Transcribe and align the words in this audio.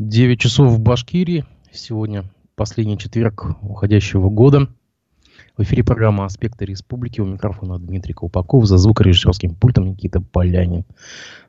9 0.00 0.40
часов 0.40 0.72
в 0.72 0.80
Башкирии. 0.80 1.44
Сегодня 1.70 2.24
последний 2.54 2.96
четверг 2.96 3.56
уходящего 3.60 4.30
года. 4.30 4.68
В 5.58 5.62
эфире 5.62 5.84
программа 5.84 6.24
«Аспекты 6.24 6.64
республики». 6.64 7.20
У 7.20 7.26
микрофона 7.26 7.78
Дмитрий 7.78 8.14
Колпаков. 8.14 8.64
За 8.64 8.78
звукорежиссерским 8.78 9.54
пультом 9.54 9.88
Никита 9.88 10.22
Полянин. 10.22 10.86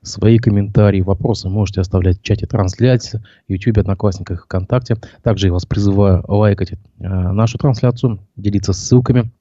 Свои 0.02 0.38
комментарии, 0.38 1.00
вопросы 1.00 1.48
можете 1.48 1.79
оставлять 1.79 2.20
в 2.20 2.24
чате 2.24 2.46
трансляции, 2.46 3.24
YouTube, 3.48 3.78
Одноклассниках, 3.78 4.44
ВКонтакте. 4.44 4.97
Также 5.24 5.47
я 5.47 5.54
вас 5.54 5.65
призываю 5.65 6.26
лайкать 6.28 6.74
э, 6.74 6.78
нашу 6.99 7.58
трансляцию, 7.58 8.20
делиться 8.36 8.74
ссылками. 8.74 9.31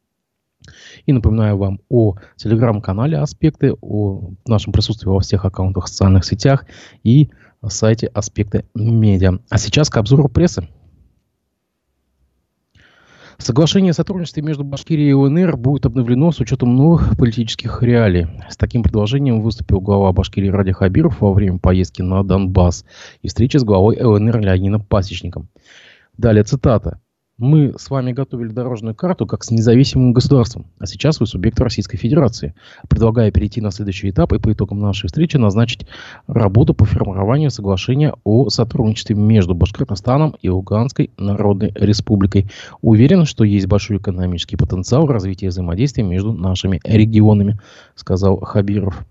И 1.07 1.13
напоминаю 1.13 1.57
вам 1.57 1.81
о 1.89 2.15
телеграм-канале 2.37 3.19
«Аспекты», 3.19 3.75
о 3.81 4.31
нашем 4.47 4.73
присутствии 4.73 5.09
во 5.09 5.19
всех 5.19 5.45
аккаунтах 5.45 5.87
в 5.87 5.89
социальных 5.89 6.25
сетях 6.25 6.65
и 7.03 7.31
сайте 7.69 8.07
«Аспекты 8.09 8.65
медиа». 8.75 9.39
А 9.49 9.59
сейчас 9.59 9.91
к 9.91 9.97
обзору 9.97 10.29
прессы. 10.29 10.69
Соглашение 13.39 13.93
о 13.93 13.95
сотрудничестве 13.95 14.43
между 14.43 14.65
Башкирией 14.65 15.11
и 15.11 15.15
УНР 15.15 15.57
будет 15.57 15.87
обновлено 15.87 16.31
с 16.31 16.41
учетом 16.41 16.77
новых 16.77 17.17
политических 17.17 17.83
реалий. 17.83 18.29
С 18.51 18.57
таким 18.59 18.83
предложением 18.83 19.41
выступил 19.41 19.81
глава 19.81 20.13
Башкирии 20.13 20.49
Ради 20.49 20.73
Хабиров 20.73 21.23
во 21.23 21.33
время 21.33 21.59
поездки 21.59 22.03
на 22.03 22.23
Донбасс 22.23 22.85
и 23.23 23.29
встречи 23.29 23.57
с 23.57 23.65
главой 23.65 23.99
ЛНР 23.99 24.41
Леонидом 24.41 24.85
Пасечником. 24.85 25.49
Далее 26.19 26.45
цитата 26.45 27.01
мы 27.41 27.75
с 27.79 27.89
вами 27.89 28.13
готовили 28.13 28.51
дорожную 28.51 28.95
карту 28.95 29.27
как 29.27 29.43
с 29.45 29.51
независимым 29.51 30.13
государством, 30.13 30.67
а 30.79 30.87
сейчас 30.87 31.21
вы 31.21 31.27
субъект 31.27 31.59
Российской 31.59 31.97
Федерации. 31.97 32.55
Предлагаю 32.89 33.33
перейти 33.33 33.63
на 33.63 33.71
следующий 33.71 34.11
этап 34.11 34.33
и 34.35 34.39
по 34.39 34.53
итогам 34.53 34.79
нашей 34.79 35.07
встречи 35.07 35.39
назначить 35.39 35.87
работу 36.27 36.75
по 36.75 36.85
формированию 36.85 37.51
соглашения 37.51 38.15
о 38.25 38.51
сотрудничестве 38.51 39.17
между 39.17 39.55
Башкортостаном 39.55 40.37
и 40.43 40.51
Луганской 40.51 41.11
Народной 41.17 41.73
Республикой. 41.75 42.51
Уверен, 42.83 43.25
что 43.25 43.43
есть 43.45 43.67
большой 43.67 43.97
экономический 43.97 44.57
потенциал 44.57 45.07
развития 45.07 45.49
взаимодействия 45.49 46.05
между 46.05 46.35
нашими 46.35 46.79
регионами, 46.85 47.59
сказал 47.95 48.39
Хабиров. 48.41 49.07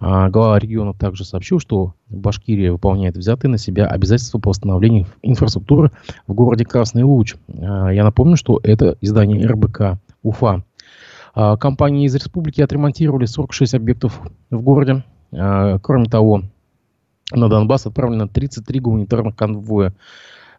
А 0.00 0.28
глава 0.30 0.58
региона 0.58 0.94
также 0.94 1.24
сообщил, 1.24 1.58
что 1.58 1.94
Башкирия 2.08 2.70
выполняет 2.70 3.16
взятые 3.16 3.50
на 3.50 3.58
себя 3.58 3.86
обязательства 3.86 4.38
по 4.38 4.50
восстановлению 4.50 5.06
инфраструктуры 5.22 5.90
в 6.26 6.34
городе 6.34 6.64
Красный 6.64 7.02
Луч. 7.02 7.34
А, 7.48 7.88
я 7.88 8.04
напомню, 8.04 8.36
что 8.36 8.60
это 8.62 8.96
издание 9.00 9.44
РБК 9.44 9.98
Уфа. 10.22 10.62
А, 11.34 11.56
компании 11.56 12.06
из 12.06 12.14
республики 12.14 12.60
отремонтировали 12.60 13.26
46 13.26 13.74
объектов 13.74 14.20
в 14.50 14.60
городе. 14.60 15.04
А, 15.32 15.78
кроме 15.80 16.06
того, 16.06 16.42
на 17.32 17.48
Донбасс 17.48 17.86
отправлено 17.86 18.28
33 18.28 18.80
гуманитарных 18.80 19.34
конвоя. 19.34 19.94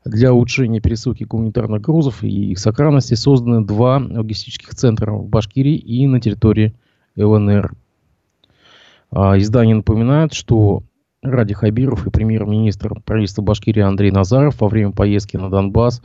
Для 0.06 0.34
улучшения 0.34 0.80
пересылки 0.80 1.24
гуманитарных 1.24 1.82
грузов 1.82 2.24
и 2.24 2.52
их 2.52 2.60
сохранности 2.60 3.16
созданы 3.16 3.66
два 3.66 3.98
логистических 3.98 4.74
центра 4.76 5.12
в 5.12 5.28
Башкирии 5.28 5.76
и 5.76 6.08
на 6.08 6.22
территории 6.22 6.74
ЛНР. 7.18 7.74
А, 9.12 9.38
издание 9.38 9.76
напоминает, 9.76 10.34
что 10.34 10.84
Ради 11.22 11.54
Хабиров 11.54 12.08
и 12.08 12.12
премьер-министр 12.12 13.02
правительства 13.02 13.42
Башкирии 13.42 13.82
Андрей 13.82 14.10
Назаров 14.10 14.62
во 14.62 14.70
время 14.70 14.92
поездки 14.94 15.36
на 15.36 15.50
Донбасс 15.50 16.02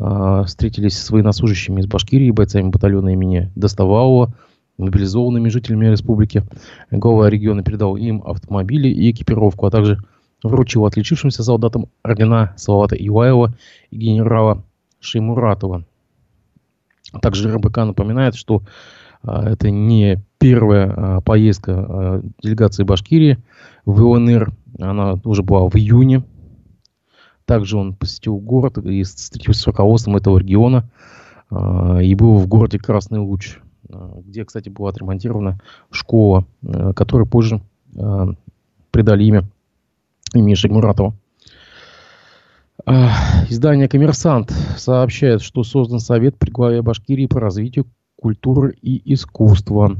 э, 0.00 0.42
встретились 0.44 0.98
с 0.98 1.08
военнослужащими 1.10 1.80
из 1.80 1.86
Башкирии, 1.86 2.32
бойцами 2.32 2.70
батальона 2.70 3.10
имени 3.10 3.48
Доставалова, 3.54 4.34
мобилизованными 4.76 5.50
жителями 5.50 5.86
республики. 5.86 6.42
Глава 6.90 7.30
региона 7.30 7.62
передал 7.62 7.96
им 7.96 8.24
автомобили 8.26 8.88
и 8.88 9.12
экипировку, 9.12 9.66
а 9.66 9.70
также 9.70 9.98
вручил 10.42 10.84
отличившимся 10.84 11.44
солдатам 11.44 11.86
ордена 12.02 12.52
Салавата 12.56 12.96
Иваева 12.96 13.54
и 13.92 13.96
генерала 13.96 14.64
Шеймуратова. 14.98 15.84
Также 17.22 17.54
РБК 17.54 17.78
напоминает, 17.78 18.34
что 18.34 18.62
а, 19.22 19.48
это 19.48 19.70
не 19.70 20.20
первая 20.38 20.92
а, 20.96 21.20
поездка 21.20 21.72
а, 21.72 22.22
делегации 22.42 22.84
Башкирии 22.84 23.38
в 23.84 24.02
ЛНР. 24.02 24.52
Она 24.80 25.18
уже 25.24 25.42
была 25.42 25.68
в 25.68 25.76
июне. 25.76 26.24
Также 27.44 27.76
он 27.76 27.94
посетил 27.94 28.36
город 28.38 28.78
и 28.78 29.02
встретился 29.02 29.62
с 29.62 29.66
руководством 29.66 30.16
этого 30.16 30.38
региона. 30.38 30.90
И 32.02 32.14
был 32.16 32.38
в 32.38 32.48
городе 32.48 32.76
Красный 32.76 33.20
Луч, 33.20 33.60
где, 33.88 34.44
кстати, 34.44 34.68
была 34.68 34.90
отремонтирована 34.90 35.60
школа, 35.92 36.44
которой 36.96 37.24
позже 37.24 37.62
придали 38.90 39.24
имя 39.24 39.44
имени 40.34 40.54
Шагмуратова. 40.54 41.14
Издание 43.48 43.88
«Коммерсант» 43.88 44.50
сообщает, 44.76 45.40
что 45.40 45.62
создан 45.62 46.00
Совет 46.00 46.36
при 46.36 46.50
главе 46.50 46.82
Башкирии 46.82 47.26
по 47.26 47.38
развитию 47.38 47.86
культуры 48.20 48.76
и 48.82 49.14
искусства. 49.14 49.96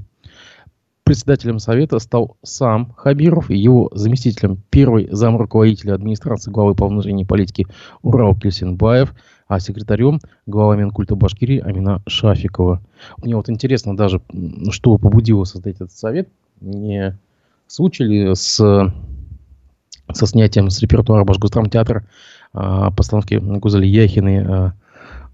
Председателем 1.06 1.60
Совета 1.60 2.00
стал 2.00 2.36
сам 2.42 2.92
Хабиров 2.96 3.48
его 3.48 3.88
заместителем 3.94 4.60
первый 4.70 5.06
зам 5.12 5.36
руководителя 5.36 5.94
администрации 5.94 6.50
главы 6.50 6.74
по 6.74 6.88
внутренней 6.88 7.24
политике 7.24 7.66
Урал 8.02 8.34
Кельсинбаев, 8.34 9.14
а 9.46 9.60
секретарем 9.60 10.18
глава 10.46 10.74
Минкульта 10.74 11.14
Башкирии 11.14 11.60
Амина 11.60 12.02
Шафикова. 12.08 12.82
Мне 13.18 13.36
вот 13.36 13.48
интересно 13.48 13.96
даже, 13.96 14.20
что 14.70 14.98
побудило 14.98 15.44
создать 15.44 15.76
этот 15.76 15.92
совет. 15.92 16.28
Не 16.60 17.16
случай 17.68 18.34
с, 18.34 18.56
со 20.12 20.26
снятием 20.26 20.70
с 20.70 20.80
репертуара 20.80 21.22
Башгосдрамтеатра 21.22 22.04
а, 22.52 22.90
постановки 22.90 23.36
Гузали 23.36 23.86
Яхиной 23.86 24.44
а, 24.44 24.72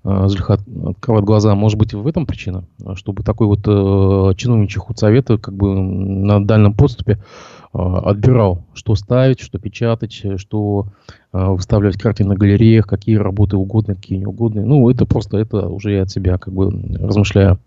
Зульха 0.05 0.59
открывает 0.87 1.25
глаза. 1.25 1.55
Может 1.55 1.79
быть, 1.79 1.95
в 1.95 2.07
этом 2.07 2.27
причина? 2.27 2.65
Чтобы 2.95 3.23
такой 3.23 3.47
вот 3.47 3.61
э, 3.67 4.35
чиновничий 4.37 4.81
худсовет 4.81 5.29
как 5.29 5.55
бы 5.55 5.75
на 5.75 6.45
дальнем 6.45 6.75
подступе 6.75 7.13
э, 7.13 7.62
отбирал, 7.73 8.65
что 8.75 8.95
ставить, 8.95 9.41
что 9.41 9.59
печатать, 9.59 10.13
что 10.37 10.89
э, 11.33 11.45
выставлять 11.47 11.97
картины 11.97 12.31
на 12.31 12.35
галереях, 12.35 12.87
какие 12.87 13.17
работы 13.17 13.57
угодны, 13.57 13.95
какие 13.95 14.19
неугодные. 14.19 14.67
Ну, 14.67 14.91
это 14.91 15.07
просто, 15.07 15.39
это 15.39 15.69
уже 15.69 15.93
я 15.93 16.03
от 16.03 16.11
себя 16.11 16.37
как 16.37 16.53
бы 16.53 16.71
размышляю. 17.01 17.59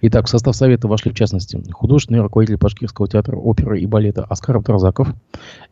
Итак, 0.00 0.26
в 0.26 0.28
состав 0.28 0.56
совета 0.56 0.88
вошли, 0.88 1.12
в 1.12 1.14
частности, 1.14 1.62
художественный 1.70 2.20
руководитель 2.20 2.56
Башкирского 2.56 3.06
театра 3.06 3.36
оперы 3.36 3.80
и 3.80 3.86
балета 3.86 4.24
Аскар 4.24 4.60
Тарзаков, 4.60 5.14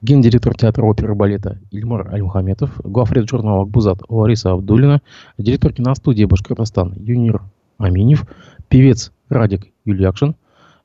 гендиректор 0.00 0.54
театра 0.54 0.84
оперы 0.84 1.15
и 1.15 1.16
балета 1.16 1.59
Ильмар 1.72 2.09
Альмухаметов, 2.15 2.81
главред 2.84 3.28
журнала 3.28 3.62
«Акбузат» 3.62 3.98
Лариса 4.09 4.53
Абдулина, 4.53 5.03
директор 5.38 5.72
киностудии 5.72 6.25
Башкортостан 6.25 6.94
Юнир 6.97 7.42
Аминев, 7.78 8.26
певец 8.69 9.10
Радик 9.28 9.72
Юльякшин, 9.84 10.37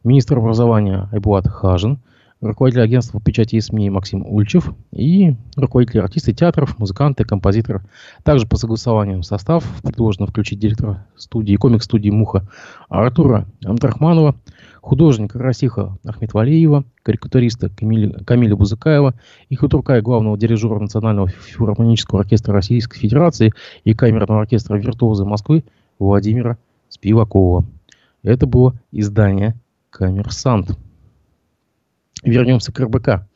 министр 0.04 0.40
образования 0.40 1.10
Айбуат 1.12 1.48
Хажин– 1.48 2.00
руководитель 2.42 2.82
агентства 2.82 3.20
печати 3.20 3.56
и 3.56 3.62
СМИ 3.62 3.90
Максим 3.90 4.26
Ульчев 4.26 4.74
и 4.92 5.36
руководители 5.56 6.00
артисты 6.00 6.34
театров, 6.34 6.78
музыканты, 6.78 7.24
композиторы. 7.24 7.82
Также 8.24 8.48
по 8.48 8.58
согласованию 8.58 9.24
состав 9.24 9.66
предложено 9.84 10.28
включить 10.28 10.60
директора 10.60 11.08
студии, 11.16 11.56
комик-студии 11.56 12.10
«Муха» 12.10 12.48
Артура 12.90 13.48
Амдрахманова, 13.64 14.36
художника 14.82 15.40
Расиха 15.40 15.98
Ахметвалеева, 16.06 16.86
карикатуриста 17.04 17.70
Камиля, 17.70 18.24
Камиля 18.24 18.56
Бузыкаева 18.56 19.16
и 19.50 19.56
худрука 19.56 19.98
и 19.98 20.02
главного 20.02 20.38
дирижера 20.38 20.80
Национального 20.80 21.28
филармонического 21.28 22.22
оркестра 22.22 22.54
Российской 22.54 23.00
Федерации 23.00 23.54
и 23.84 23.94
камерного 23.94 24.42
оркестра 24.42 24.78
«Виртуозы 24.78 25.26
Москвы» 25.26 25.64
Владимира 26.00 26.58
Спивакова. 26.90 27.66
Это 28.24 28.46
было 28.46 28.76
издание 28.92 29.56
«Коммерсант». 29.90 30.78
Вернемся 32.24 32.72
к 32.72 32.80
РБК. 32.80 33.28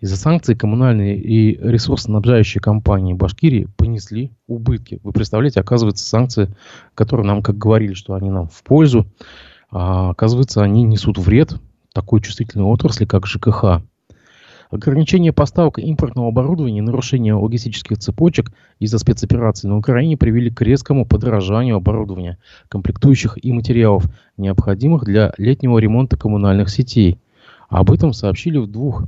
Из-за 0.00 0.16
санкций 0.16 0.54
коммунальные 0.54 1.18
и 1.18 1.58
ресурсоснабжающие 1.60 2.60
компании 2.60 3.12
Башкирии 3.12 3.68
понесли 3.76 4.32
убытки. 4.46 4.98
Вы 5.02 5.12
представляете, 5.12 5.60
оказывается, 5.60 6.08
санкции, 6.08 6.54
которые 6.94 7.26
нам, 7.26 7.42
как 7.42 7.58
говорили, 7.58 7.92
что 7.92 8.14
они 8.14 8.30
нам 8.30 8.48
в 8.48 8.62
пользу, 8.62 9.06
а, 9.70 10.10
оказывается, 10.10 10.62
они 10.62 10.84
несут 10.84 11.18
вред 11.18 11.54
такой 11.92 12.22
чувствительной 12.22 12.64
отрасли, 12.64 13.04
как 13.04 13.26
ЖКХ. 13.26 13.82
Ограничение 14.70 15.32
поставок 15.32 15.78
импортного 15.78 16.28
оборудования 16.28 16.78
и 16.78 16.82
нарушение 16.82 17.34
логистических 17.34 17.98
цепочек 17.98 18.52
из-за 18.78 18.98
спецоперации 18.98 19.68
на 19.68 19.76
Украине 19.76 20.16
привели 20.16 20.50
к 20.50 20.62
резкому 20.62 21.04
подорожанию 21.04 21.76
оборудования, 21.76 22.38
комплектующих 22.68 23.36
и 23.42 23.52
материалов, 23.52 24.04
необходимых 24.38 25.04
для 25.04 25.34
летнего 25.36 25.78
ремонта 25.78 26.16
коммунальных 26.16 26.70
сетей– 26.70 27.18
об 27.70 27.90
этом 27.90 28.12
сообщили 28.12 28.58
в 28.58 28.66
двух 28.66 29.04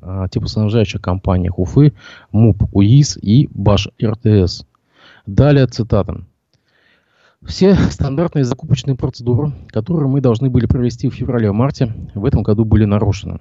а, 0.00 0.26
теплоснабжающих 0.28 1.00
компаниях 1.00 1.58
Уфы, 1.58 1.92
МУП 2.32 2.64
УИС 2.72 3.18
и 3.20 3.48
Баш 3.52 3.88
РТС. 4.02 4.64
Далее 5.26 5.66
цитата. 5.66 6.22
Все 7.44 7.74
стандартные 7.74 8.44
закупочные 8.44 8.96
процедуры, 8.96 9.52
которые 9.68 10.08
мы 10.08 10.20
должны 10.20 10.48
были 10.48 10.66
провести 10.66 11.08
в 11.08 11.14
феврале-марте, 11.14 11.92
в 12.14 12.24
этом 12.24 12.42
году 12.42 12.64
были 12.64 12.86
нарушены. 12.86 13.38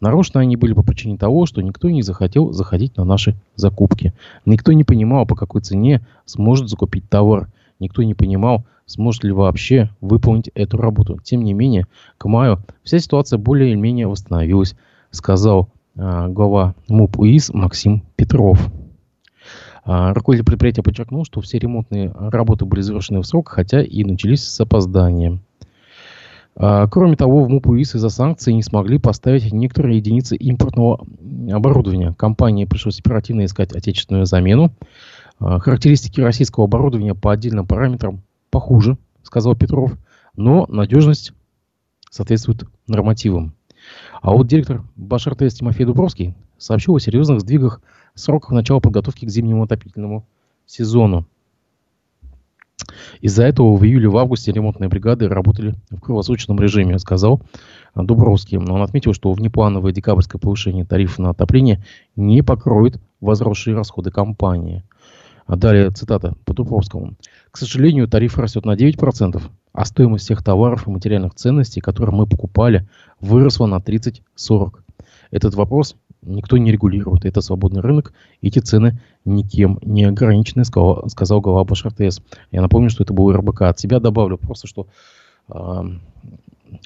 Нарочно 0.00 0.40
они 0.40 0.56
были 0.56 0.72
по 0.72 0.82
причине 0.82 1.16
того, 1.16 1.46
что 1.46 1.62
никто 1.62 1.88
не 1.90 2.02
захотел 2.02 2.52
заходить 2.52 2.96
на 2.96 3.04
наши 3.04 3.36
закупки. 3.54 4.14
Никто 4.44 4.72
не 4.72 4.84
понимал, 4.84 5.26
по 5.26 5.34
какой 5.34 5.60
цене 5.60 6.04
сможет 6.24 6.68
закупить 6.68 7.08
товар. 7.08 7.48
Никто 7.78 8.02
не 8.02 8.14
понимал, 8.14 8.64
сможет 8.86 9.24
ли 9.24 9.32
вообще 9.32 9.90
выполнить 10.00 10.48
эту 10.54 10.78
работу. 10.78 11.18
Тем 11.22 11.42
не 11.42 11.52
менее, 11.52 11.86
к 12.18 12.26
маю 12.26 12.62
вся 12.84 12.98
ситуация 12.98 13.38
более-менее 13.38 14.06
восстановилась, 14.06 14.74
сказал 15.10 15.68
э, 15.96 16.28
глава 16.28 16.74
МУП 16.88 17.18
УИС 17.18 17.52
Максим 17.52 18.04
Петров. 18.14 18.70
А, 19.84 20.14
руководитель 20.14 20.46
предприятия 20.46 20.82
подчеркнул, 20.82 21.24
что 21.24 21.40
все 21.40 21.58
ремонтные 21.58 22.12
работы 22.12 22.64
были 22.64 22.80
завершены 22.80 23.20
в 23.20 23.26
срок, 23.26 23.48
хотя 23.48 23.82
и 23.82 24.04
начались 24.04 24.42
с 24.42 24.60
опозданием. 24.60 25.40
А, 26.56 26.86
кроме 26.88 27.16
того, 27.16 27.44
в 27.44 27.48
МУП 27.48 27.68
ИС 27.68 27.96
из-за 27.96 28.08
санкций 28.08 28.54
не 28.54 28.62
смогли 28.62 28.98
поставить 28.98 29.52
некоторые 29.52 29.98
единицы 29.98 30.36
импортного 30.36 31.06
оборудования. 31.52 32.14
Компании 32.14 32.64
пришлось 32.64 33.00
оперативно 33.00 33.44
искать 33.44 33.72
отечественную 33.72 34.26
замену. 34.26 34.72
Характеристики 35.38 36.20
российского 36.20 36.64
оборудования 36.64 37.14
по 37.14 37.30
отдельным 37.30 37.66
параметрам 37.66 38.22
похуже, 38.50 38.96
сказал 39.22 39.54
Петров, 39.56 39.92
но 40.36 40.66
надежность 40.68 41.32
соответствует 42.10 42.64
нормативам. 42.86 43.54
А 44.22 44.32
вот 44.32 44.46
директор 44.46 44.82
Башар-ТС 44.96 45.54
Тимофей 45.54 45.86
Дубровский 45.86 46.34
сообщил 46.58 46.94
о 46.94 47.00
серьезных 47.00 47.40
сдвигах 47.40 47.80
сроках 48.14 48.50
начала 48.50 48.80
подготовки 48.80 49.26
к 49.26 49.30
зимнему 49.30 49.64
отопительному 49.64 50.26
сезону. 50.66 51.26
Из-за 53.20 53.44
этого 53.44 53.76
в 53.76 53.84
июле 53.84 54.08
в 54.08 54.16
августе 54.16 54.52
ремонтные 54.52 54.88
бригады 54.88 55.28
работали 55.28 55.74
в 55.90 56.00
круглосуточном 56.00 56.60
режиме, 56.60 56.98
сказал 56.98 57.42
Дубровский. 57.94 58.58
Он 58.58 58.82
отметил, 58.82 59.12
что 59.12 59.32
внеплановое 59.32 59.92
декабрьское 59.92 60.38
повышение 60.38 60.84
тарифа 60.84 61.22
на 61.22 61.30
отопление 61.30 61.82
не 62.14 62.42
покроет 62.42 63.00
возросшие 63.20 63.74
расходы 63.74 64.10
компании. 64.10 64.84
А 65.46 65.56
далее 65.56 65.90
цитата 65.90 66.34
по 66.44 66.54
Дубровскому. 66.54 67.14
К 67.50 67.56
сожалению, 67.56 68.08
тариф 68.08 68.36
растет 68.36 68.64
на 68.64 68.74
9%, 68.74 69.42
а 69.72 69.84
стоимость 69.84 70.24
всех 70.24 70.42
товаров 70.42 70.86
и 70.86 70.90
материальных 70.90 71.34
ценностей, 71.34 71.80
которые 71.80 72.14
мы 72.14 72.26
покупали, 72.26 72.88
выросла 73.20 73.66
на 73.66 73.76
30-40%. 73.76 74.80
Этот 75.30 75.54
вопрос 75.54 75.96
никто 76.22 76.56
не 76.56 76.72
регулирует. 76.72 77.24
Это 77.24 77.40
свободный 77.40 77.80
рынок, 77.80 78.12
эти 78.42 78.58
цены 78.58 79.00
никем 79.24 79.78
не 79.82 80.04
ограничены, 80.04 80.64
сказал, 80.64 81.08
сказал 81.08 81.40
глава 81.40 81.64
БашРТС. 81.64 82.20
Я 82.50 82.62
напомню, 82.62 82.90
что 82.90 83.04
это 83.04 83.12
был 83.12 83.32
РБК. 83.32 83.62
От 83.62 83.78
себя 83.78 84.00
добавлю 84.00 84.38
просто, 84.38 84.66
что 84.66 84.86
э, 85.48 85.82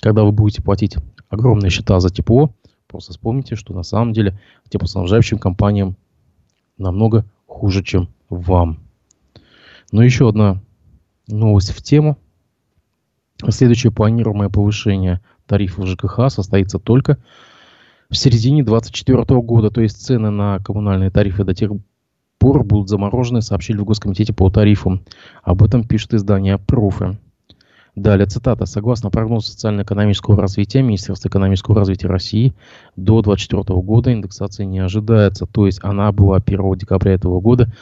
когда 0.00 0.24
вы 0.24 0.32
будете 0.32 0.62
платить 0.62 0.96
огромные 1.28 1.70
счета 1.70 2.00
за 2.00 2.10
тепло, 2.10 2.50
просто 2.86 3.12
вспомните, 3.12 3.56
что 3.56 3.72
на 3.74 3.82
самом 3.82 4.12
деле 4.12 4.38
теплоснабжающим 4.68 5.38
компаниям 5.38 5.96
намного 6.76 7.24
хуже, 7.46 7.82
чем 7.82 8.08
вам. 8.30 8.78
Но 9.92 10.02
еще 10.02 10.28
одна 10.28 10.62
новость 11.28 11.72
в 11.72 11.82
тему. 11.82 12.16
Следующее 13.48 13.92
планируемое 13.92 14.48
повышение 14.48 15.20
тарифов 15.46 15.86
ЖКХ 15.86 16.28
состоится 16.30 16.78
только 16.78 17.18
в 18.08 18.16
середине 18.16 18.62
2024 18.62 19.40
года, 19.40 19.70
то 19.70 19.80
есть 19.80 20.04
цены 20.04 20.30
на 20.30 20.58
коммунальные 20.58 21.10
тарифы 21.10 21.44
до 21.44 21.54
тех 21.54 21.72
пор 22.38 22.64
будут 22.64 22.88
заморожены, 22.88 23.42
сообщили 23.42 23.78
в 23.78 23.84
Госкомитете 23.84 24.32
по 24.32 24.50
тарифам. 24.50 25.02
Об 25.42 25.62
этом 25.62 25.84
пишет 25.84 26.14
издание 26.14 26.58
«Пруфы». 26.58 27.18
Далее 27.96 28.26
цитата. 28.26 28.66
Согласно 28.66 29.10
прогнозу 29.10 29.48
социально-экономического 29.48 30.40
развития 30.40 30.80
Министерства 30.80 31.28
экономического 31.28 31.76
развития 31.76 32.06
России, 32.06 32.54
до 32.96 33.20
2024 33.20 33.80
года 33.80 34.12
индексация 34.12 34.64
не 34.64 34.78
ожидается. 34.78 35.46
То 35.46 35.66
есть 35.66 35.80
она 35.82 36.10
была 36.12 36.36
1 36.36 36.74
декабря 36.74 37.12
этого 37.12 37.40
года. 37.40 37.72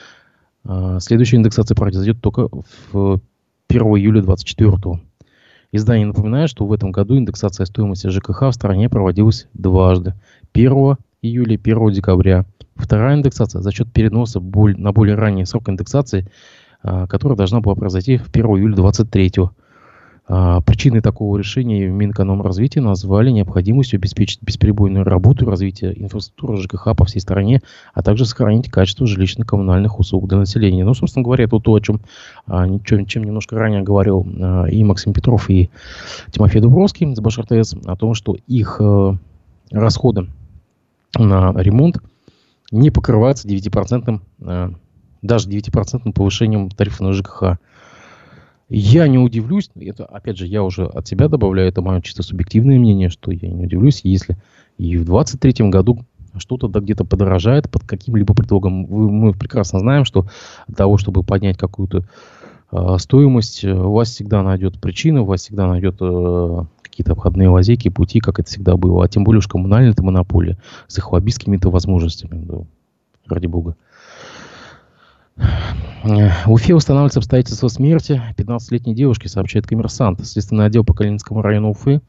А, 0.68 1.00
следующая 1.00 1.38
индексация 1.38 1.74
произойдет 1.74 2.20
только 2.20 2.48
в 2.92 3.20
1 3.68 3.82
июля 3.96 4.20
2024. 4.20 5.00
Издание 5.72 6.06
напоминает, 6.06 6.50
что 6.50 6.66
в 6.66 6.72
этом 6.72 6.92
году 6.92 7.16
индексация 7.16 7.64
стоимости 7.64 8.08
ЖКХ 8.08 8.42
в 8.42 8.52
стране 8.52 8.90
проводилась 8.90 9.48
дважды. 9.54 10.14
1 10.52 10.96
июля 11.22 11.54
и 11.54 11.58
1 11.58 11.90
декабря. 11.92 12.44
Вторая 12.76 13.16
индексация 13.16 13.62
за 13.62 13.72
счет 13.72 13.90
переноса 13.90 14.40
на 14.40 14.92
более 14.92 15.16
ранний 15.16 15.46
срок 15.46 15.70
индексации, 15.70 16.26
а, 16.82 17.06
которая 17.06 17.36
должна 17.36 17.60
была 17.60 17.74
произойти 17.74 18.18
в 18.18 18.28
1 18.28 18.46
июля 18.58 18.76
2023 18.76 19.50
а, 20.30 20.60
причиной 20.60 21.00
такого 21.00 21.38
решения 21.38 21.88
Минэкономразвития 21.88 22.82
назвали 22.82 23.30
необходимостью 23.30 23.96
обеспечить 23.96 24.42
бесперебойную 24.42 25.02
работу 25.02 25.46
и 25.46 25.48
развитие 25.48 26.00
инфраструктуры 26.02 26.58
ЖКХ 26.58 26.94
по 26.94 27.06
всей 27.06 27.20
стране, 27.20 27.62
а 27.94 28.02
также 28.02 28.26
сохранить 28.26 28.70
качество 28.70 29.06
жилищно-коммунальных 29.06 29.98
услуг 29.98 30.28
для 30.28 30.36
населения. 30.36 30.84
Ну, 30.84 30.92
собственно 30.92 31.24
говоря, 31.24 31.44
это 31.44 31.58
то, 31.58 31.72
о 31.72 31.80
чем, 31.80 32.02
а, 32.46 32.66
чем, 32.84 33.06
чем 33.06 33.24
немножко 33.24 33.56
ранее 33.56 33.82
говорил 33.82 34.26
а, 34.38 34.66
и 34.66 34.84
Максим 34.84 35.14
Петров, 35.14 35.48
и 35.48 35.70
Тимофей 36.30 36.60
Дубровский 36.60 37.16
с 37.16 37.20
БашРТС, 37.20 37.76
о 37.86 37.96
том, 37.96 38.12
что 38.12 38.36
их 38.46 38.80
расходы 39.70 40.28
на 41.16 41.52
ремонт 41.56 42.02
не 42.70 42.90
покрываются 42.90 43.48
9%, 43.48 44.20
даже 45.22 45.48
9% 45.48 46.12
повышением 46.12 46.68
тарифа 46.68 47.02
на 47.02 47.12
ЖКХ. 47.12 47.58
Я 48.68 49.08
не 49.08 49.18
удивлюсь, 49.18 49.70
это, 49.74 50.04
опять 50.04 50.36
же, 50.36 50.46
я 50.46 50.62
уже 50.62 50.84
от 50.84 51.08
себя 51.08 51.28
добавляю, 51.28 51.68
это 51.68 51.80
мое 51.80 52.02
чисто 52.02 52.22
субъективное 52.22 52.78
мнение, 52.78 53.08
что 53.08 53.30
я 53.30 53.48
не 53.48 53.64
удивлюсь, 53.64 54.02
если 54.04 54.36
и 54.76 54.96
в 54.96 55.04
2023 55.04 55.70
году 55.70 56.04
что-то 56.36 56.68
да 56.68 56.80
где-то 56.80 57.04
подорожает 57.04 57.70
под 57.70 57.84
каким-либо 57.84 58.34
предлогом. 58.34 58.86
Мы 58.88 59.32
прекрасно 59.32 59.80
знаем, 59.80 60.04
что 60.04 60.26
для 60.68 60.76
того, 60.76 60.98
чтобы 60.98 61.24
поднять 61.24 61.56
какую-то 61.56 62.04
э, 62.70 62.96
стоимость, 62.98 63.64
у 63.64 63.92
вас 63.92 64.10
всегда 64.10 64.42
найдет 64.42 64.80
причина, 64.80 65.22
у 65.22 65.24
вас 65.24 65.40
всегда 65.42 65.66
найдет 65.66 65.96
э, 66.00 66.64
какие-то 66.82 67.12
обходные 67.12 67.48
лазейки, 67.48 67.88
пути, 67.88 68.20
как 68.20 68.38
это 68.38 68.48
всегда 68.48 68.76
было. 68.76 69.04
А 69.04 69.08
тем 69.08 69.24
более 69.24 69.38
уж 69.38 69.48
коммунальная 69.48 69.90
это 69.90 70.04
монополия 70.04 70.58
с 70.86 70.98
их 70.98 71.10
лоббистскими-то 71.10 71.70
возможностями, 71.70 72.44
да, 72.44 72.60
ради 73.26 73.46
бога. 73.46 73.76
В 76.02 76.52
Уфе 76.52 76.74
устанавливается 76.74 77.18
обстоятельства 77.18 77.68
смерти 77.68 78.22
15-летней 78.36 78.94
девушки, 78.94 79.26
сообщает 79.26 79.66
коммерсант. 79.66 80.24
Следственный 80.24 80.66
отдел 80.66 80.84
по 80.84 80.94
Калининскому 80.94 81.42
району 81.42 81.70
Уфы 81.70 82.00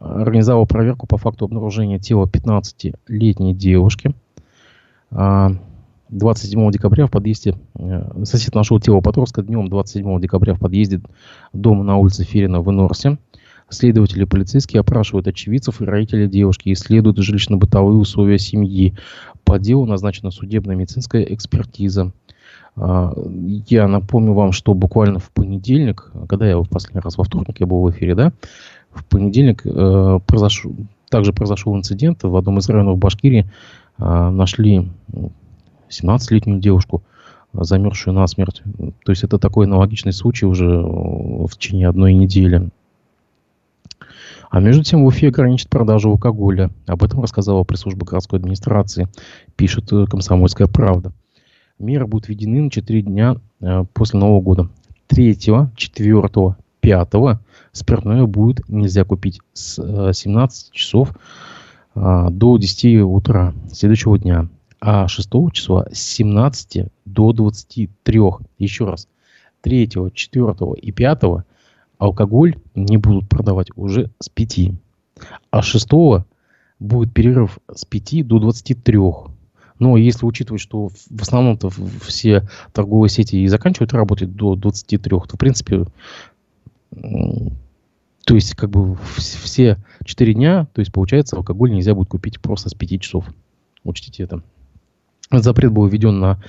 организовал 0.00 0.66
проверку 0.66 1.06
по 1.06 1.18
факту 1.18 1.44
обнаружения 1.44 1.98
тела 1.98 2.26
15-летней 2.26 3.54
девушки. 3.54 4.14
27 5.10 5.14
а, 5.14 6.72
декабря 6.72 7.06
в 7.06 7.10
подъезде, 7.10 7.54
э, 7.78 8.24
сосед 8.24 8.54
нашел 8.54 8.80
тело 8.80 9.00
подростка 9.00 9.42
днем 9.42 9.68
27 9.68 10.20
декабря 10.20 10.54
в 10.54 10.58
подъезде 10.58 11.00
дома 11.52 11.84
на 11.84 11.96
улице 11.96 12.24
Ферина 12.24 12.60
в 12.62 12.70
Инорсе. 12.70 13.18
Следователи 13.68 14.24
полицейские 14.24 14.80
опрашивают 14.80 15.26
очевидцев 15.28 15.80
и 15.80 15.84
родителей 15.84 16.28
девушки, 16.28 16.72
исследуют 16.72 17.18
жилищно-бытовые 17.18 17.96
условия 17.96 18.38
семьи. 18.38 18.94
По 19.44 19.58
делу 19.58 19.86
назначена 19.86 20.30
судебная 20.30 20.76
медицинская 20.76 21.22
экспертиза. 21.22 22.12
А, 22.76 23.12
я 23.66 23.86
напомню 23.88 24.32
вам, 24.32 24.52
что 24.52 24.74
буквально 24.74 25.18
в 25.18 25.30
понедельник, 25.30 26.10
когда 26.28 26.48
я 26.48 26.58
в 26.58 26.68
последний 26.68 27.00
раз 27.00 27.18
во 27.18 27.24
вторник 27.24 27.60
я 27.60 27.66
был 27.66 27.82
в 27.82 27.90
эфире, 27.90 28.14
да, 28.14 28.32
в 28.92 29.04
понедельник 29.04 29.62
э, 29.64 30.20
произошел, 30.26 30.74
также 31.08 31.32
произошел 31.32 31.74
инцидент 31.74 32.22
в 32.22 32.36
одном 32.36 32.58
из 32.58 32.68
районов 32.68 32.98
Башкирии. 32.98 33.50
Э, 33.98 34.30
нашли 34.30 34.90
17-летнюю 35.88 36.60
девушку, 36.60 37.02
замерзшую 37.54 38.14
насмерть. 38.14 38.62
То 39.04 39.12
есть 39.12 39.24
это 39.24 39.38
такой 39.38 39.66
аналогичный 39.66 40.12
случай 40.12 40.46
уже 40.46 40.66
в 40.78 41.48
течение 41.52 41.88
одной 41.88 42.12
недели. 42.12 42.68
А 44.50 44.60
между 44.60 44.82
тем 44.82 45.02
в 45.02 45.06
Уфе 45.06 45.28
ограничит 45.28 45.70
продажу 45.70 46.10
алкоголя. 46.10 46.70
Об 46.86 47.02
этом 47.02 47.22
рассказала 47.22 47.64
пресс-служба 47.64 48.04
городской 48.04 48.38
администрации, 48.38 49.08
пишет 49.56 49.90
э, 49.92 50.04
«Комсомольская 50.04 50.66
правда». 50.66 51.12
Меры 51.82 52.06
будут 52.06 52.28
введены 52.28 52.62
на 52.62 52.70
4 52.70 53.02
дня 53.02 53.36
э, 53.60 53.84
после 53.92 54.20
Нового 54.20 54.40
года. 54.40 54.68
3, 55.08 55.36
4, 55.74 56.54
5 56.80 57.08
спиртное 57.72 58.24
будет 58.26 58.68
нельзя 58.68 59.04
купить 59.04 59.40
с 59.52 59.82
э, 59.82 60.12
17 60.14 60.70
часов 60.70 61.12
э, 61.96 62.26
до 62.30 62.56
10 62.56 63.02
утра 63.02 63.52
следующего 63.72 64.16
дня. 64.16 64.48
А 64.80 65.08
6 65.08 65.28
числа 65.52 65.88
с 65.92 65.98
17 65.98 66.86
до 67.04 67.32
23. 67.32 68.20
Еще 68.58 68.84
раз. 68.84 69.08
3, 69.62 69.88
4 70.14 70.54
и 70.80 70.92
5 70.92 71.22
алкоголь 71.98 72.56
не 72.76 72.96
будут 72.96 73.28
продавать 73.28 73.68
уже 73.74 74.08
с 74.20 74.28
5. 74.28 74.70
А 75.50 75.62
6 75.62 75.88
будет 76.78 77.12
перерыв 77.12 77.58
с 77.74 77.84
5 77.84 78.24
до 78.24 78.38
23. 78.38 78.98
Но 79.82 79.96
если 79.96 80.24
учитывать, 80.24 80.62
что 80.62 80.90
в 80.90 81.22
основном-то 81.22 81.68
все 82.04 82.46
торговые 82.72 83.10
сети 83.10 83.42
и 83.42 83.48
заканчивают 83.48 83.92
работать 83.92 84.32
до 84.32 84.54
23, 84.54 85.10
то, 85.10 85.18
в 85.18 85.38
принципе, 85.38 85.86
То 86.92 88.34
есть, 88.36 88.54
как 88.54 88.70
бы 88.70 88.96
все 89.16 89.78
4 90.04 90.34
дня, 90.34 90.68
то 90.72 90.78
есть, 90.78 90.92
получается, 90.92 91.34
алкоголь 91.34 91.72
нельзя 91.72 91.96
будет 91.96 92.10
купить 92.10 92.40
просто 92.40 92.68
с 92.68 92.74
5 92.74 93.00
часов. 93.00 93.24
Учтите 93.82 94.22
это. 94.22 94.42
Запрет 95.32 95.72
был 95.72 95.88
введен 95.88 96.20
на 96.20 96.40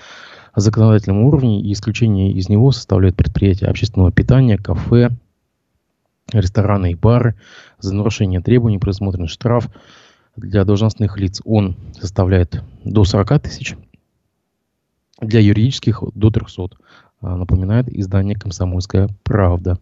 законодательном 0.56 1.24
уровне, 1.24 1.60
и 1.60 1.74
исключение 1.74 2.32
из 2.34 2.50
него 2.50 2.72
составляют 2.72 3.16
предприятия 3.16 3.66
общественного 3.66 4.12
питания, 4.12 4.60
кафе, 4.60 5.10
рестораны 6.32 6.92
и 6.92 6.96
бары. 6.96 7.34
За 7.80 7.96
нарушение 7.96 8.42
требований 8.42 8.78
предусмотрен 8.78 9.28
штраф 9.28 9.70
для 10.36 10.66
должностных 10.66 11.18
лиц. 11.18 11.42
Он 11.46 11.76
составляет 12.00 12.64
до 12.84 13.04
40 13.04 13.42
тысяч, 13.42 13.76
для 15.22 15.40
юридических 15.40 16.04
до 16.14 16.30
300. 16.30 16.70
А, 17.22 17.38
напоминает 17.38 17.88
издание 17.90 18.36
«Комсомольская 18.36 19.10
правда». 19.24 19.80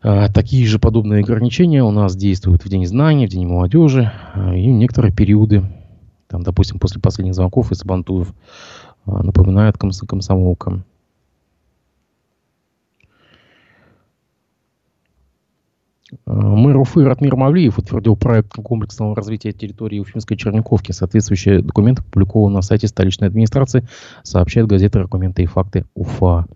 А, 0.00 0.28
такие 0.28 0.66
же 0.66 0.78
подобные 0.78 1.20
ограничения 1.20 1.82
у 1.84 1.90
нас 1.90 2.16
действуют 2.16 2.64
в 2.64 2.68
День 2.68 2.86
знаний, 2.86 3.26
в 3.26 3.30
День 3.30 3.46
молодежи 3.46 4.10
а, 4.34 4.54
и 4.54 4.66
некоторые 4.66 5.12
периоды, 5.12 5.64
там, 6.28 6.42
допустим, 6.42 6.78
после 6.78 7.00
последних 7.00 7.34
звонков 7.34 7.72
из 7.72 7.84
Бантуев, 7.84 8.32
напоминает 9.04 9.76
комсомолка. 9.76 10.84
Мэр 16.26 16.76
Уфы 16.76 17.04
Ратмир 17.04 17.36
Мавлиев 17.36 17.78
утвердил 17.78 18.16
проект 18.16 18.52
комплексного 18.52 19.16
развития 19.16 19.52
территории 19.52 19.98
Уфимской 19.98 20.36
Черниковки. 20.36 20.92
Соответствующие 20.92 21.62
документы 21.62 22.02
опубликованы 22.02 22.56
на 22.56 22.62
сайте 22.62 22.86
столичной 22.86 23.28
администрации, 23.28 23.86
сообщает 24.22 24.66
газета 24.66 25.00
«Аргументы 25.00 25.42
и 25.42 25.46
факты 25.46 25.84
УФА». 25.94 26.46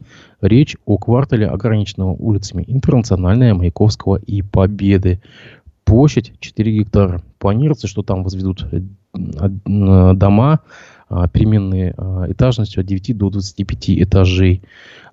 Речь 0.40 0.76
о 0.84 0.98
квартале, 0.98 1.46
ограниченного 1.46 2.12
улицами 2.12 2.64
Интернациональная, 2.66 3.54
Маяковского 3.54 4.16
и 4.16 4.42
Победы. 4.42 5.20
Площадь 5.84 6.34
4 6.40 6.78
гектара. 6.78 7.22
Планируется, 7.38 7.86
что 7.86 8.02
там 8.02 8.24
возведут 8.24 8.66
э, 8.72 8.80
дома, 10.14 10.60
а, 11.08 11.28
переменные 11.28 11.94
а, 11.96 12.30
этажностью 12.30 12.80
от 12.80 12.86
9 12.86 13.16
до 13.16 13.30
25 13.30 13.90
этажей. 14.02 14.62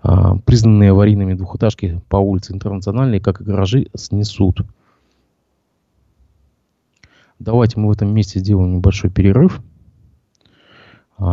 А, 0.02 0.38
признанные 0.38 0.92
аварийными 0.92 1.36
двухэтажки 1.36 2.02
по 2.10 2.18
улице 2.18 2.54
Интернациональной, 2.54 3.20
как 3.20 3.42
и 3.42 3.44
гаражи, 3.44 3.88
снесут. 3.96 4.62
Давайте 7.38 7.80
мы 7.80 7.90
в 7.90 7.92
этом 7.92 8.14
месте 8.14 8.40
сделаем 8.40 8.76
небольшой 8.76 9.10
перерыв 9.10 9.62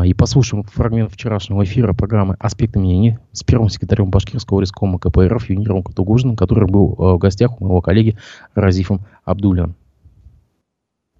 и 0.04 0.12
послушаем 0.12 0.64
фрагмент 0.64 1.10
вчерашнего 1.10 1.64
эфира 1.64 1.92
программы 1.92 2.36
«Аспекты 2.38 2.78
мнений» 2.78 3.18
с 3.32 3.42
первым 3.42 3.70
секретарем 3.70 4.10
Башкирского 4.10 4.60
рискома 4.60 4.98
КПРФ 4.98 5.48
Юниром 5.48 5.82
Катугужиным, 5.82 6.36
который 6.36 6.68
был 6.68 6.94
в 6.96 7.18
гостях 7.18 7.60
у 7.60 7.64
моего 7.64 7.80
коллеги 7.80 8.16
Разифом 8.54 9.06
Абдулином 9.24 9.74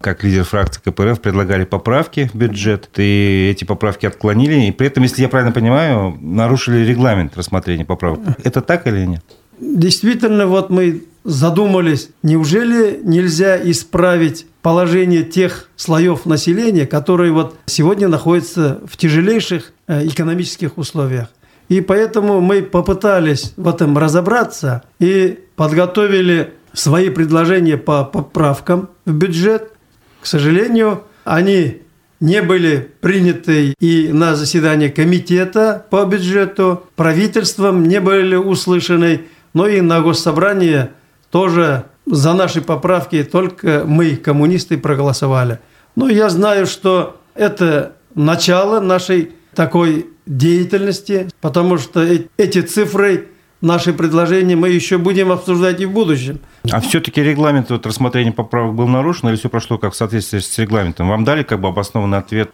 как 0.00 0.24
лидер 0.24 0.44
фракции 0.44 0.80
КПРФ 0.82 1.20
предлагали 1.20 1.64
поправки 1.64 2.30
в 2.32 2.36
бюджет, 2.36 2.88
и 2.96 3.50
эти 3.50 3.64
поправки 3.64 4.06
отклонили, 4.06 4.66
и 4.66 4.72
при 4.72 4.86
этом, 4.86 5.02
если 5.02 5.22
я 5.22 5.28
правильно 5.28 5.52
понимаю, 5.52 6.16
нарушили 6.20 6.84
регламент 6.84 7.36
рассмотрения 7.36 7.84
поправок. 7.84 8.20
Это 8.44 8.60
так 8.62 8.86
или 8.86 9.04
нет? 9.04 9.24
Действительно, 9.60 10.46
вот 10.46 10.70
мы 10.70 11.04
задумались, 11.24 12.08
неужели 12.22 13.00
нельзя 13.04 13.58
исправить 13.70 14.46
положение 14.62 15.22
тех 15.22 15.68
слоев 15.76 16.24
населения, 16.24 16.86
которые 16.86 17.32
вот 17.32 17.56
сегодня 17.66 18.08
находятся 18.08 18.80
в 18.86 18.96
тяжелейших 18.96 19.72
э, 19.86 20.06
экономических 20.06 20.78
условиях. 20.78 21.28
И 21.68 21.80
поэтому 21.82 22.40
мы 22.40 22.62
попытались 22.62 23.52
в 23.56 23.68
этом 23.68 23.96
разобраться 23.96 24.82
и 24.98 25.38
подготовили 25.56 26.54
свои 26.72 27.10
предложения 27.10 27.76
по 27.76 28.04
поправкам 28.04 28.88
в 29.04 29.12
бюджет. 29.12 29.72
К 30.20 30.26
сожалению, 30.26 31.04
они 31.24 31.82
не 32.20 32.42
были 32.42 32.90
приняты 33.00 33.74
и 33.80 34.08
на 34.12 34.34
заседании 34.34 34.88
комитета 34.88 35.86
по 35.90 36.04
бюджету, 36.04 36.84
правительством 36.96 37.84
не 37.84 38.00
были 38.00 38.36
услышаны, 38.36 39.22
но 39.54 39.66
и 39.66 39.80
на 39.80 40.00
госсобрании 40.00 40.88
тоже 41.30 41.84
за 42.06 42.34
наши 42.34 42.60
поправки 42.60 43.24
только 43.24 43.84
мы, 43.86 44.16
коммунисты, 44.16 44.76
проголосовали. 44.76 45.60
Но 45.96 46.08
я 46.08 46.28
знаю, 46.28 46.66
что 46.66 47.20
это 47.34 47.92
начало 48.14 48.80
нашей 48.80 49.32
такой 49.54 50.08
деятельности, 50.26 51.28
потому 51.40 51.78
что 51.78 52.06
эти 52.36 52.60
цифры 52.60 53.28
наши 53.60 53.92
предложения 53.92 54.56
мы 54.56 54.70
еще 54.70 54.98
будем 54.98 55.32
обсуждать 55.32 55.80
и 55.80 55.86
в 55.86 55.92
будущем. 55.92 56.40
А 56.70 56.80
все-таки 56.80 57.22
регламент 57.22 57.70
вот, 57.70 57.86
рассмотрения 57.86 58.32
поправок 58.32 58.74
был 58.74 58.88
нарушен 58.88 59.28
или 59.28 59.36
все 59.36 59.48
прошло 59.48 59.78
как 59.78 59.92
в 59.92 59.96
соответствии 59.96 60.38
с 60.38 60.58
регламентом? 60.58 61.08
Вам 61.08 61.24
дали 61.24 61.42
как 61.42 61.60
бы 61.60 61.68
обоснованный 61.68 62.18
ответ? 62.18 62.50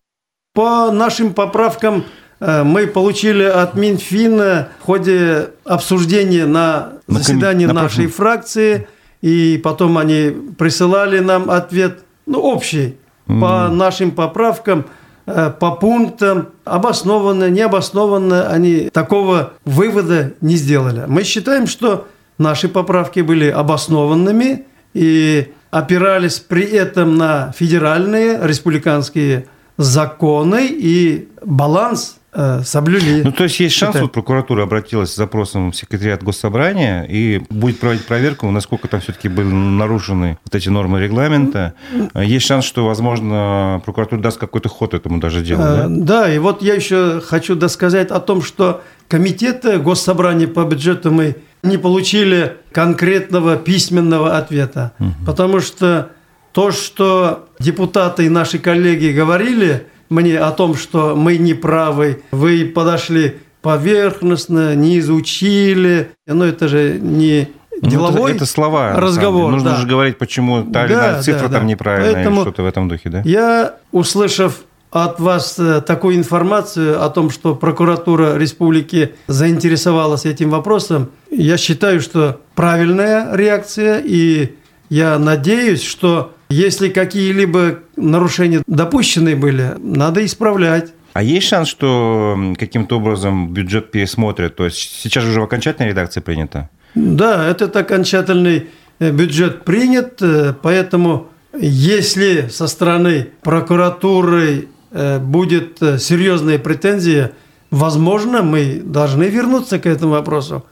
По 0.55 0.91
нашим 0.91 1.35
поправкам 1.35 2.05
э, 2.41 2.63
мы 2.63 2.87
получили 2.87 3.45
от 3.45 3.75
Минфина 3.75 4.69
в 4.81 4.85
ходе 4.85 5.51
обсуждения 5.65 6.47
на, 6.47 6.95
на 7.07 7.19
заседании 7.19 7.67
на 7.67 7.75
нашей 7.75 8.09
прошлом... 8.09 8.13
фракции, 8.13 8.89
и 9.23 9.61
потом 9.63 9.99
они 9.99 10.33
присылали 10.59 11.19
нам 11.19 11.51
ответ, 11.51 12.05
ну, 12.27 12.41
общий, 12.41 12.97
mm. 13.27 13.41
по 13.41 13.69
нашим 13.69 14.11
поправкам– 14.11 14.87
по 15.27 15.73
пунктам, 15.73 16.49
обоснованно, 16.65 17.51
необоснованно, 17.51 18.49
они 18.49 18.91
такого 18.91 19.55
вывода 19.65 20.35
не 20.41 20.57
сделали. 20.57 21.05
Мы 21.07 21.25
считаем, 21.25 21.67
что 21.67 22.07
наши 22.39 22.69
поправки 22.69 23.21
были 23.21 23.49
обоснованными 23.49 24.67
и 24.95 25.53
опирались 25.71 26.39
при 26.39 26.65
этом 26.65 27.17
на 27.17 27.53
федеральные, 27.57 28.39
республиканские 28.43 29.47
законы 29.77 30.69
и 30.71 31.29
баланс 31.45 32.17
Э, 32.26 32.26
соблюли. 32.65 33.23
Ну, 33.23 33.33
то 33.33 33.45
есть 33.45 33.59
есть 33.61 33.75
шанс, 33.75 33.97
вот 33.99 34.13
прокуратура 34.13 34.65
обратилась 34.65 35.13
с 35.13 35.17
запросом 35.17 35.73
в 35.73 35.77
секретариат 35.77 36.23
госсобрания 36.23 37.05
и 37.05 37.43
будет 37.49 37.81
проводить 37.81 38.05
проверку, 38.05 38.51
насколько 38.51 38.89
там 38.89 39.01
все-таки 39.01 39.29
были 39.29 39.47
нарушены 39.49 40.39
вот 40.45 40.55
эти 40.55 40.69
нормы 40.69 41.01
регламента. 41.01 41.75
Есть 42.15 42.47
шанс, 42.47 42.65
что, 42.65 42.87
возможно, 42.87 43.81
прокуратура 43.85 44.21
даст 44.21 44.39
какой-то 44.39 44.69
ход 44.69 44.93
этому 44.93 45.19
даже 45.19 45.43
делу, 45.43 45.63
да? 45.63 45.85
Э, 45.85 45.89
да, 45.89 46.33
и 46.33 46.39
вот 46.39 46.63
я 46.63 46.75
еще 46.75 47.23
хочу 47.25 47.55
досказать 47.57 48.11
о 48.11 48.21
том, 48.21 48.43
что 48.43 48.83
комитеты 49.09 49.79
госсобрания 49.79 50.47
по 50.47 50.65
бюджету 50.65 51.11
мы 51.11 51.37
не 51.63 51.79
получили 51.79 52.59
конкретного 52.73 53.57
письменного 53.57 54.37
ответа, 54.37 54.93
угу. 54.99 55.11
потому 55.25 55.61
что 55.61 56.11
то, 56.53 56.71
что 56.71 57.49
депутаты 57.59 58.27
и 58.27 58.29
наши 58.29 58.59
коллеги 58.59 59.09
говорили– 59.09 59.87
мне 60.09 60.39
о 60.39 60.51
том, 60.51 60.75
что 60.75 61.15
мы 61.17 61.37
не 61.37 61.55
правы, 61.55 62.23
вы 62.31 62.65
подошли 62.65 63.37
поверхностно, 63.63 64.75
не 64.75 64.99
изучили. 65.01 66.11
Но 66.27 66.45
это 66.45 66.69
же 66.69 66.99
не 67.01 67.49
ну, 67.83 67.89
деловой 67.89 68.31
это, 68.31 68.45
это 68.45 68.47
слова, 68.47 68.95
разговор. 68.95 69.51
Нужно 69.51 69.71
да. 69.71 69.77
же 69.77 69.87
говорить, 69.87 70.19
почему 70.19 70.65
та 70.65 70.87
или 70.87 70.95
да, 70.95 71.11
иная 71.11 71.23
цифра 71.23 71.49
да, 71.49 71.55
там 71.55 71.63
да. 71.63 71.69
неправильная 71.69 72.15
Поэтому 72.15 72.37
или 72.37 72.43
что-то 72.43 72.63
в 72.63 72.67
этом 72.67 72.89
духе, 72.89 73.09
да? 73.11 73.23
Я, 73.25 73.75
услышав 73.93 74.61
от 74.91 75.21
вас 75.21 75.59
э, 75.59 75.81
такую 75.81 76.17
информацию 76.17 77.03
о 77.03 77.11
том, 77.11 77.31
что 77.31 77.55
прокуратура 77.55 78.37
республики 78.37 79.15
заинтересовалась 79.27 80.25
этим 80.25 80.51
вопросом, 80.51 81.11
я 81.31 81.57
считаю, 81.57 82.01
что 82.01 82.41
правильная 82.55 83.35
реакция, 83.35 84.01
и 84.03 84.55
я 84.89 85.19
надеюсь, 85.19 85.83
что 85.83 86.33
если 86.49 86.89
какие-либо 86.89 87.81
нарушения 87.97 88.63
допущены 88.67 89.37
были, 89.37 89.75
надо 89.79 90.25
исправлять. 90.25 90.93
А 91.13 91.23
есть 91.23 91.49
шанс, 91.49 91.69
что 91.69 92.39
каким-то 92.59 92.99
образом 92.99 93.53
бюджет 93.53 93.91
пересмотрят? 93.91 94.55
То 94.57 94.67
есть 94.67 95.01
сейчас 95.03 95.25
уже 95.25 95.41
в 95.41 95.45
окончательной 95.45 95.91
редакции 95.91 96.21
принято? 96.21 96.69
Да, 96.95 97.49
этот 97.49 97.75
окончательный 97.77 98.69
э, 98.99 99.11
бюджет 99.11 99.65
принят, 99.65 100.21
э, 100.21 100.55
поэтому 100.61 101.29
если 101.59 102.49
со 102.49 102.67
стороны 102.67 103.29
прокуратуры 103.43 104.69
э, 104.91 105.19
будет 105.19 105.79
серьезные 105.79 106.59
претензии, 106.59 107.31
возможно, 107.71 108.43
мы 108.43 108.83
должны 108.85 109.25
вернуться 109.25 109.79
к 109.79 109.87
этому 109.87 110.13
вопросу. 110.13 110.65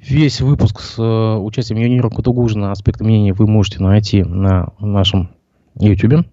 Весь 0.00 0.40
выпуск 0.40 0.80
с 0.80 0.98
э, 0.98 1.36
участием 1.38 1.80
Юнира 1.80 2.08
Кутугужина 2.08 2.70
«Аспекты 2.70 3.04
мнений» 3.04 3.32
вы 3.32 3.48
можете 3.48 3.82
найти 3.82 4.22
на 4.22 4.72
нашем 4.78 5.30
YouTube. 5.74 6.24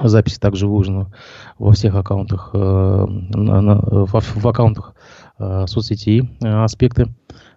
Запись 0.00 0.38
также 0.38 0.66
выложена 0.66 1.12
во 1.58 1.72
всех 1.72 1.94
аккаунтах, 1.94 2.50
э, 2.54 2.58
на, 2.58 3.60
на, 3.60 3.74
в, 3.76 4.08
в 4.10 4.48
аккаунтах 4.48 4.94
э, 5.38 5.66
соцсетей 5.66 6.30
э, 6.42 6.48
«Аспекты». 6.48 7.08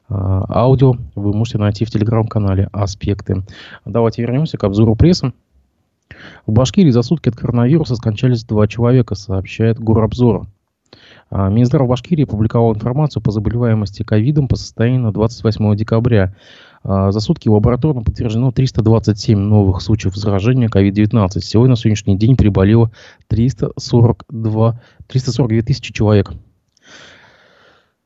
Э, 0.10 0.44
аудио 0.50 0.96
вы 1.16 1.34
можете 1.34 1.60
найти 1.60 1.86
в 1.86 1.92
телеграм-канале 1.92 2.70
«Аспекты». 2.74 3.44
Давайте 3.86 4.22
вернемся 4.22 4.58
к 4.58 4.64
обзору 4.66 4.96
прессы. 4.96 5.34
В 6.46 6.52
Башкирии 6.52 6.92
за 6.92 7.04
сутки 7.04 7.30
от 7.30 7.38
коронавируса 7.38 7.96
скончались 7.96 8.44
два 8.44 8.68
человека, 8.68 9.16
сообщает 9.16 9.80
Горобзор. 9.80 10.48
А, 11.30 11.50
Минздрав 11.50 11.88
Башкирии 11.88 12.24
опубликовал 12.24 12.74
информацию 12.74 13.22
по 13.22 13.32
заболеваемости 13.32 14.04
ковидом 14.04 14.48
по 14.48 14.56
состоянию 14.56 15.02
на 15.02 15.12
28 15.12 15.76
декабря. 15.76 16.36
А, 16.84 17.12
за 17.12 17.20
сутки 17.20 17.50
лабораторно 17.50 18.04
подтверждено 18.04 18.52
327 18.52 19.38
новых 19.38 19.82
случаев 19.82 20.16
заражения 20.16 20.68
COVID-19. 20.68 21.40
Сегодня 21.40 21.72
на 21.72 21.76
сегодняшний 21.76 22.18
день 22.18 22.36
приболело 22.36 22.92
342, 23.28 24.80
342 25.08 25.62
тысячи 25.62 25.94
человек. 25.94 26.34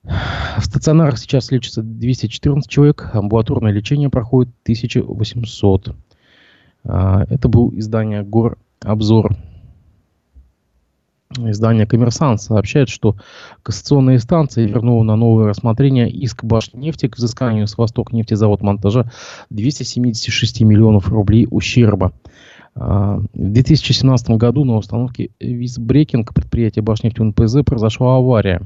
В 0.03 0.63
стационарах 0.63 1.19
сейчас 1.19 1.51
лечится 1.51 1.83
214 1.83 2.69
человек, 2.69 3.09
амбулаторное 3.13 3.71
лечение 3.71 4.09
проходит 4.09 4.53
1800. 4.63 5.95
А, 6.85 7.25
это 7.29 7.49
был 7.49 7.71
издание 7.75 8.23
«Гор 8.23 8.57
Обзор». 8.81 9.35
Издание 11.37 11.85
«Коммерсант» 11.85 12.41
сообщает, 12.41 12.89
что 12.89 13.15
кассационная 13.61 14.15
инстанция 14.15 14.65
вернула 14.65 15.03
на 15.03 15.15
новое 15.15 15.47
рассмотрение 15.47 16.09
иск 16.09 16.43
Башнефти 16.43 17.07
к 17.07 17.17
взысканию 17.17 17.67
с 17.67 17.77
Восток 17.77 18.11
нефтезавод 18.11 18.61
монтажа 18.61 19.11
276 19.51 20.61
миллионов 20.61 21.09
рублей 21.09 21.47
ущерба. 21.51 22.13
В 22.79 23.27
2017 23.33 24.29
году 24.37 24.63
на 24.63 24.77
установке 24.77 25.31
Визбрекинг 25.41 26.33
предприятия 26.33 26.79
Башнефти 26.79 27.19
НПЗ 27.19 27.65
произошла 27.65 28.15
авария. 28.15 28.61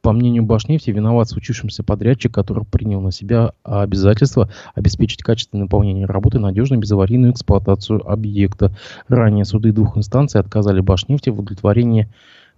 По 0.00 0.12
мнению 0.12 0.44
Башнефти, 0.44 0.90
виноват 0.90 1.28
случившимся 1.28 1.84
подрядчик, 1.84 2.32
который 2.32 2.64
принял 2.64 3.02
на 3.02 3.12
себя 3.12 3.52
обязательство 3.62 4.48
обеспечить 4.74 5.22
качественное 5.22 5.64
выполнение 5.64 6.06
работы 6.06 6.38
и 6.38 6.40
надежную 6.40 6.80
безаварийную 6.80 7.32
эксплуатацию 7.32 8.10
объекта. 8.10 8.72
Ранее 9.08 9.44
суды 9.44 9.72
двух 9.72 9.98
инстанций 9.98 10.40
отказали 10.40 10.80
Башнефти 10.80 11.28
в 11.28 11.38
удовлетворении 11.38 12.08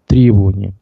требований. 0.06 0.72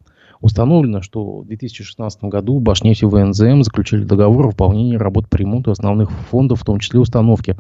Установлено, 0.43 1.00
что 1.00 1.41
в 1.41 1.47
2016 1.47 2.25
году 2.25 2.61
Башнефть 2.61 3.03
и 3.03 3.07
ВНЗМ 3.07 3.62
заключили 3.62 4.05
договор 4.05 4.45
о 4.45 4.49
выполнении 4.49 4.97
работ 4.97 5.31
по 5.31 5.37
ремонту 5.37 5.71
основных 5.71 6.11
фондов, 6.11 6.61
в 6.61 6.65
том 6.65 6.79
числе 6.79 7.00
установки 7.00 7.57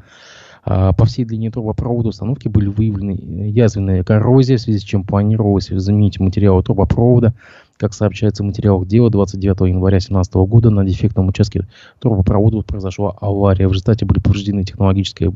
по 0.64 1.04
всей 1.06 1.24
длине 1.24 1.50
трубопровода 1.50 2.08
установки 2.08 2.48
были 2.48 2.68
выявлены 2.68 3.12
э, 3.12 3.48
язвенная 3.48 4.04
коррозия, 4.04 4.58
в 4.58 4.60
связи 4.60 4.78
с 4.78 4.82
чем 4.82 5.04
планировалось 5.04 5.68
заменить 5.68 6.20
материалы 6.20 6.62
трубопровода. 6.62 7.34
Как 7.78 7.94
сообщается 7.94 8.42
в 8.42 8.46
материалах 8.46 8.86
дела, 8.86 9.08
29 9.08 9.60
января 9.70 9.94
2017 9.94 10.34
года 10.34 10.68
на 10.68 10.84
дефектном 10.84 11.28
участке 11.28 11.66
трубопровода 11.98 12.60
произошла 12.60 13.14
авария. 13.22 13.68
В 13.68 13.72
результате 13.72 14.04
были 14.04 14.20
повреждены 14.20 14.64
технологическое, 14.64 15.30
э, 15.30 15.32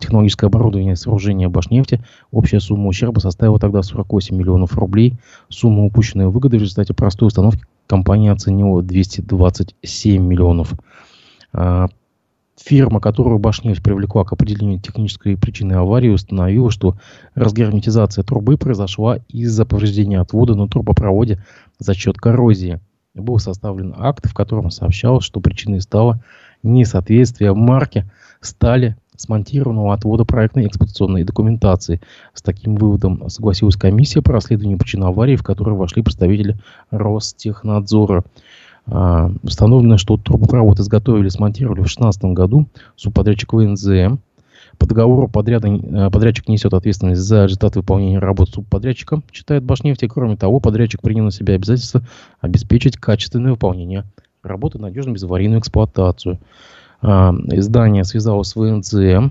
технологическое 0.00 0.48
оборудование 0.48 0.96
сооружения 0.96 1.50
Башнефти. 1.50 2.00
Общая 2.30 2.60
сумма 2.60 2.88
ущерба 2.88 3.20
составила 3.20 3.58
тогда 3.58 3.82
48 3.82 4.34
миллионов 4.34 4.74
рублей. 4.78 5.16
Сумма 5.50 5.84
упущенной 5.84 6.28
выгоды 6.28 6.56
в 6.56 6.62
результате 6.62 6.94
простой 6.94 7.26
установки 7.28 7.62
компания 7.86 8.32
оценила 8.32 8.82
227 8.82 10.22
миллионов. 10.26 10.72
Фирма, 12.60 13.00
которую 13.00 13.38
Башнефть 13.38 13.82
привлекла 13.82 14.24
к 14.24 14.32
определению 14.32 14.78
технической 14.78 15.36
причины 15.36 15.72
аварии, 15.72 16.10
установила, 16.10 16.70
что 16.70 16.96
разгерметизация 17.34 18.24
трубы 18.24 18.58
произошла 18.58 19.18
из-за 19.28 19.64
повреждения 19.64 20.20
отвода 20.20 20.54
на 20.54 20.68
трубопроводе 20.68 21.42
за 21.78 21.94
счет 21.94 22.18
коррозии. 22.18 22.80
Был 23.14 23.38
составлен 23.38 23.94
акт, 23.96 24.28
в 24.28 24.34
котором 24.34 24.70
сообщалось, 24.70 25.24
что 25.24 25.40
причиной 25.40 25.80
стало 25.80 26.22
несоответствие 26.62 27.54
марки 27.54 28.10
стали 28.40 28.96
смонтированного 29.16 29.94
отвода 29.94 30.24
проектной 30.24 30.66
эксплуатационной 30.66 31.24
документации. 31.24 32.00
С 32.34 32.42
таким 32.42 32.76
выводом 32.76 33.28
согласилась 33.28 33.76
комиссия 33.76 34.22
по 34.22 34.32
расследованию 34.32 34.78
причин 34.78 35.04
аварии, 35.04 35.36
в 35.36 35.42
которую 35.42 35.76
вошли 35.76 36.02
представители 36.02 36.56
Ростехнадзора. 36.90 38.24
А, 38.86 39.30
установлено, 39.42 39.96
что 39.96 40.16
трубопровод 40.16 40.80
изготовили, 40.80 41.28
смонтировали 41.28 41.80
в 41.80 41.84
2016 41.84 42.24
году 42.24 42.66
субподрядчик 42.96 43.52
ВНЗМ. 43.52 44.16
По 44.78 44.86
договору 44.86 45.28
подряда, 45.28 45.68
э, 45.68 46.10
подрядчик 46.10 46.48
несет 46.48 46.74
ответственность 46.74 47.20
за 47.20 47.44
результат 47.44 47.76
выполнения 47.76 48.18
работ 48.18 48.50
субподрядчика, 48.50 49.22
считает 49.32 49.62
Башнефть. 49.62 50.04
Кроме 50.08 50.36
того, 50.36 50.60
подрядчик 50.60 51.02
принял 51.02 51.24
на 51.24 51.30
себя 51.30 51.54
обязательство 51.54 52.02
обеспечить 52.40 52.96
качественное 52.96 53.52
выполнение 53.52 54.04
работы, 54.42 54.78
надежную 54.78 55.14
безаварийную 55.14 55.60
эксплуатацию. 55.60 56.38
А, 57.00 57.34
издание 57.48 58.04
связалось 58.04 58.48
с 58.48 58.56
ВНЗМ, 58.56 59.30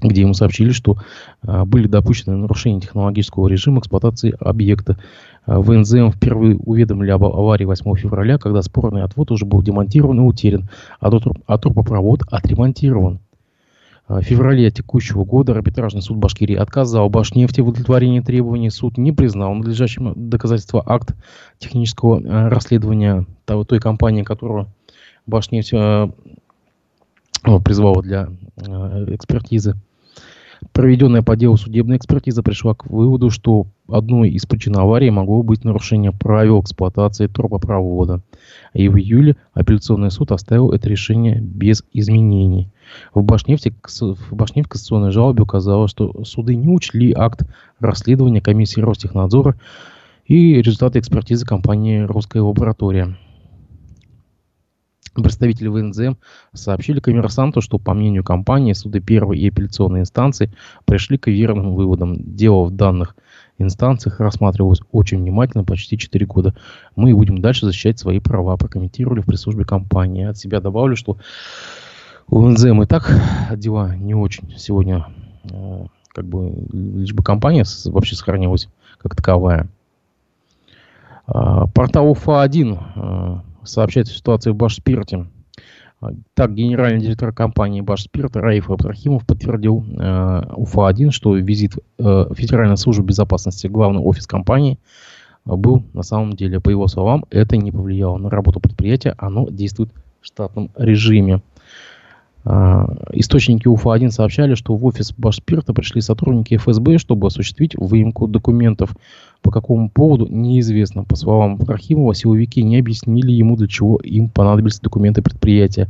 где 0.00 0.22
ему 0.22 0.34
сообщили, 0.34 0.70
что 0.70 0.96
а, 1.42 1.64
были 1.64 1.86
допущены 1.86 2.36
нарушения 2.36 2.80
технологического 2.80 3.48
режима 3.48 3.80
эксплуатации 3.80 4.34
объекта. 4.38 4.98
А, 5.46 5.60
ВНЗМ 5.60 6.10
впервые 6.10 6.56
уведомили 6.56 7.10
об 7.10 7.24
аварии 7.24 7.64
8 7.64 7.94
февраля, 7.96 8.38
когда 8.38 8.62
спорный 8.62 9.02
отвод 9.02 9.30
уже 9.30 9.44
был 9.44 9.62
демонтирован 9.62 10.20
и 10.20 10.22
утерян, 10.22 10.68
а, 11.00 11.10
труп, 11.10 11.38
а 11.46 11.58
трубопровод 11.58 12.22
отремонтирован. 12.30 13.20
А, 14.10 14.20
в 14.20 14.24
феврале 14.24 14.70
текущего 14.72 15.24
года 15.24 15.52
арбитражный 15.52 16.02
суд 16.02 16.16
Башкирии 16.16 16.56
отказал 16.56 17.08
Башнефти 17.08 17.60
в 17.60 17.68
удовлетворении 17.68 18.18
требований. 18.18 18.70
Суд 18.70 18.98
не 18.98 19.12
признал 19.12 19.54
надлежащим 19.54 20.12
доказательства 20.16 20.82
акт 20.84 21.14
технического 21.58 22.20
а, 22.24 22.48
расследования 22.48 23.26
той, 23.44 23.64
той 23.64 23.78
компании, 23.78 24.24
которую 24.24 24.66
Башнефть 25.26 25.72
призвала 27.64 28.02
для 28.02 28.28
экспертизы. 28.56 29.76
Проведенная 30.72 31.22
по 31.22 31.36
делу 31.36 31.56
судебная 31.56 31.96
экспертиза 31.96 32.42
пришла 32.42 32.74
к 32.74 32.86
выводу, 32.86 33.30
что 33.30 33.66
одной 33.88 34.30
из 34.30 34.44
причин 34.44 34.76
аварии 34.76 35.08
могло 35.08 35.42
быть 35.42 35.64
нарушение 35.64 36.12
правил 36.12 36.60
эксплуатации 36.60 37.26
трубопровода. 37.26 38.20
И 38.74 38.88
в 38.88 38.98
июле 38.98 39.36
апелляционный 39.54 40.10
суд 40.10 40.32
оставил 40.32 40.70
это 40.72 40.88
решение 40.88 41.40
без 41.40 41.82
изменений. 41.92 42.68
В 43.14 43.22
Башнефти, 43.22 43.74
в 44.00 44.34
Башнефть 44.34 44.68
кассационной 44.68 45.12
жалобе 45.12 45.42
указала, 45.42 45.88
что 45.88 46.24
суды 46.24 46.54
не 46.54 46.68
учли 46.68 47.12
акт 47.16 47.42
расследования 47.78 48.42
комиссии 48.42 48.80
Ростехнадзора 48.80 49.56
и 50.26 50.60
результаты 50.60 50.98
экспертизы 50.98 51.46
компании 51.46 52.00
«Русская 52.00 52.42
лаборатория». 52.42 53.16
Представители 55.14 55.68
ВНЗМ 55.68 56.14
сообщили 56.52 57.00
коммерсанту, 57.00 57.60
что, 57.60 57.78
по 57.78 57.94
мнению 57.94 58.22
компании, 58.22 58.72
суды 58.72 59.00
первой 59.00 59.38
и 59.38 59.48
апелляционной 59.48 60.00
инстанции 60.00 60.52
пришли 60.84 61.18
к 61.18 61.26
верным 61.26 61.74
выводам. 61.74 62.16
Дело 62.36 62.64
в 62.64 62.70
данных 62.70 63.16
инстанциях 63.58 64.20
рассматривалось 64.20 64.80
очень 64.92 65.18
внимательно 65.18 65.64
почти 65.64 65.98
4 65.98 66.26
года. 66.26 66.54
Мы 66.94 67.14
будем 67.14 67.38
дальше 67.40 67.66
защищать 67.66 67.98
свои 67.98 68.20
права, 68.20 68.56
прокомментировали 68.56 69.20
в 69.20 69.26
пресс-службе 69.26 69.64
компании. 69.64 70.24
От 70.24 70.38
себя 70.38 70.60
добавлю, 70.60 70.96
что 70.96 71.16
у 72.28 72.40
ВНЗМ 72.40 72.82
и 72.82 72.86
так 72.86 73.12
дела 73.56 73.96
не 73.96 74.14
очень 74.14 74.54
сегодня, 74.56 75.08
э, 75.44 75.86
как 76.14 76.24
бы, 76.24 76.52
лишь 76.72 77.12
бы 77.12 77.24
компания 77.24 77.64
вообще 77.86 78.14
сохранилась 78.14 78.68
как 78.98 79.16
таковая. 79.16 79.68
А, 81.26 81.66
портал 81.66 82.10
УФА-1 82.10 83.42
сообщает 83.64 84.08
о 84.08 84.12
ситуации 84.12 84.50
в 84.50 84.56
Башспирте. 84.56 85.26
Так, 86.32 86.54
генеральный 86.54 87.00
директор 87.00 87.30
компании 87.30 87.82
Башспирт 87.82 88.34
Раиф 88.34 88.70
Абдрахимов 88.70 89.26
подтвердил 89.26 89.84
э, 89.84 90.42
УФА-1, 90.56 91.10
что 91.10 91.36
визит 91.36 91.74
э, 91.98 92.24
Федеральной 92.34 92.78
службы 92.78 93.04
безопасности, 93.04 93.66
главный 93.66 94.00
офис 94.00 94.26
компании, 94.26 94.78
э, 95.44 95.54
был 95.54 95.84
на 95.92 96.02
самом 96.02 96.32
деле, 96.32 96.58
по 96.58 96.70
его 96.70 96.86
словам, 96.86 97.26
это 97.28 97.58
не 97.58 97.70
повлияло 97.70 98.16
на 98.16 98.30
работу 98.30 98.60
предприятия, 98.60 99.14
оно 99.18 99.46
действует 99.50 99.90
в 100.22 100.26
штатном 100.26 100.70
режиме. 100.74 101.42
Э, 102.46 102.86
источники 103.12 103.68
УФА-1 103.68 104.10
сообщали, 104.10 104.54
что 104.54 104.74
в 104.74 104.86
офис 104.86 105.12
Башспирта 105.18 105.74
пришли 105.74 106.00
сотрудники 106.00 106.56
ФСБ, 106.56 106.96
чтобы 106.96 107.26
осуществить 107.26 107.74
выемку 107.74 108.26
документов 108.26 108.96
по 109.42 109.50
какому 109.50 109.90
поводу, 109.90 110.26
неизвестно. 110.26 111.04
По 111.04 111.16
словам 111.16 111.58
Рахимова, 111.60 112.14
силовики 112.14 112.62
не 112.62 112.78
объяснили 112.78 113.32
ему, 113.32 113.56
для 113.56 113.68
чего 113.68 113.96
им 113.98 114.28
понадобились 114.28 114.80
документы 114.80 115.22
предприятия. 115.22 115.88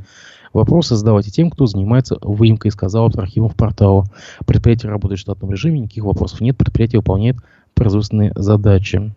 Вопросы 0.53 0.97
задавайте 0.97 1.31
тем, 1.31 1.51
кто 1.51 1.67
занимается 1.67 2.17
выемкой, 2.21 2.73
сказал 2.73 3.07
Абдрахимов 3.07 3.55
порталу. 3.55 4.05
Предприятие 4.47 4.91
работает 4.91 5.19
в 5.19 5.23
штатном 5.23 5.53
режиме, 5.53 5.81
никаких 5.81 6.05
вопросов 6.05 6.41
нет, 6.41 6.57
предприятие 6.57 7.01
выполняет 7.01 7.37
производственные 7.75 8.33
задачи. 8.35 9.13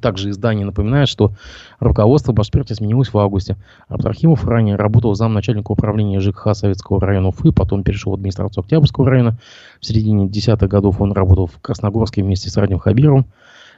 Также 0.00 0.30
издание 0.30 0.66
напоминает, 0.66 1.08
что 1.08 1.32
руководство 1.78 2.32
Башперти 2.32 2.72
сменилось 2.72 3.12
в 3.12 3.18
августе. 3.18 3.56
Абдрахимов 3.88 4.44
ранее 4.44 4.74
работал 4.74 5.14
замначальника 5.14 5.70
управления 5.70 6.18
ЖКХ 6.18 6.54
Советского 6.54 7.00
района 7.00 7.28
Уфы, 7.28 7.52
потом 7.52 7.84
перешел 7.84 8.10
в 8.10 8.16
администрацию 8.16 8.62
Октябрьского 8.62 9.08
района. 9.08 9.38
В 9.80 9.86
середине 9.86 10.28
десятых 10.28 10.68
годов 10.68 11.00
он 11.00 11.12
работал 11.12 11.46
в 11.46 11.60
Красногорске 11.60 12.24
вместе 12.24 12.50
с 12.50 12.56
Радием 12.56 12.80
Хабировым. 12.80 13.26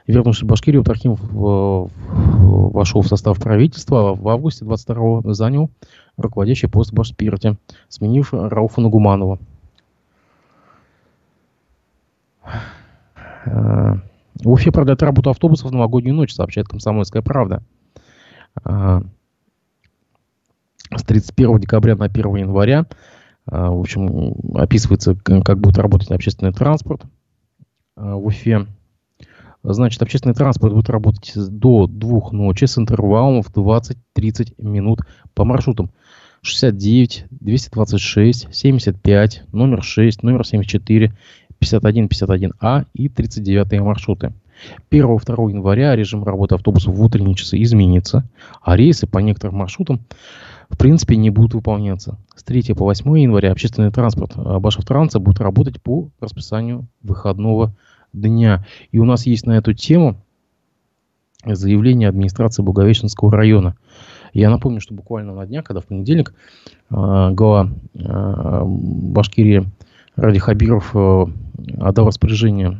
Вернувшись 0.07 0.41
в 0.41 0.47
Башкирию, 0.47 0.81
Абдрахимов 0.81 1.19
вошел 1.21 3.01
в 3.03 3.07
состав 3.07 3.37
правительства, 3.39 4.09
а 4.09 4.13
в 4.15 4.27
августе 4.29 4.65
22-го 4.65 5.31
занял 5.33 5.69
руководящий 6.17 6.67
пост 6.67 6.91
в 6.91 6.95
Башпирте, 6.95 7.57
сменив 7.87 8.33
Рауфа 8.33 8.81
Нагуманова. 8.81 9.37
В 14.43 14.51
Уфе 14.51 14.71
продлят 14.71 15.01
работу 15.03 15.29
автобусов 15.29 15.69
в 15.69 15.73
новогоднюю 15.73 16.15
ночь, 16.15 16.33
сообщает 16.33 16.67
«Комсомольская 16.67 17.21
правда». 17.21 17.61
А, 18.63 19.01
с 20.95 21.03
31 21.03 21.59
декабря 21.59 21.95
на 21.95 22.05
1 22.05 22.35
января, 22.37 22.85
а, 23.45 23.69
в 23.69 23.79
общем, 23.79 24.35
описывается, 24.55 25.15
как 25.15 25.59
будет 25.59 25.77
работать 25.77 26.11
общественный 26.11 26.53
транспорт 26.53 27.03
а, 27.95 28.15
в 28.15 28.25
Уфе. 28.25 28.67
Значит, 29.61 30.01
общественный 30.01 30.35
транспорт 30.35 30.73
будет 30.73 30.89
работать 30.89 31.33
до 31.35 31.87
двух 31.87 32.31
ночи 32.31 32.63
с 32.63 32.77
интервалом 32.77 33.41
в 33.41 33.51
20-30 33.51 34.53
минут 34.57 35.01
по 35.33 35.43
маршрутам 35.43 35.91
69, 36.41 37.25
226, 37.29 38.53
75, 38.55 39.43
номер 39.51 39.83
6, 39.83 40.23
номер 40.23 40.45
74, 40.45 41.13
51, 41.59 42.07
51А 42.07 42.85
и 42.93 43.09
39 43.09 43.81
маршруты. 43.81 44.33
1-2 44.91 45.51
января 45.51 45.95
режим 45.95 46.23
работы 46.23 46.55
автобусов 46.55 46.95
в 46.95 47.01
утренние 47.01 47.35
часы 47.35 47.61
изменится, 47.61 48.25
а 48.61 48.75
рейсы 48.75 49.07
по 49.07 49.19
некоторым 49.19 49.57
маршрутам 49.57 50.01
в 50.69 50.77
принципе 50.77 51.15
не 51.15 51.29
будут 51.29 51.53
выполняться. 51.53 52.17
С 52.35 52.43
3 52.43 52.73
по 52.73 52.85
8 52.85 53.19
января 53.19 53.51
общественный 53.51 53.91
транспорт 53.91 54.35
Башавтранса 54.35 55.19
будет 55.19 55.39
работать 55.39 55.81
по 55.81 56.09
расписанию 56.19 56.87
выходного 57.01 57.73
дня. 58.13 58.65
И 58.91 58.99
у 58.99 59.05
нас 59.05 59.25
есть 59.25 59.45
на 59.45 59.53
эту 59.53 59.73
тему 59.73 60.17
заявление 61.45 62.09
администрации 62.09 62.61
Благовещенского 62.61 63.31
района. 63.31 63.75
Я 64.33 64.49
напомню, 64.49 64.81
что 64.81 64.93
буквально 64.93 65.33
на 65.33 65.45
днях, 65.45 65.65
когда 65.65 65.81
в 65.81 65.85
понедельник 65.85 66.33
э, 66.91 66.93
глава 67.31 67.71
э, 67.95 68.61
Башкирии 68.65 69.67
Ради 70.19 70.39
Хабиров 70.39 70.91
э, 70.95 71.25
отдал 71.79 72.07
распоряжение 72.07 72.79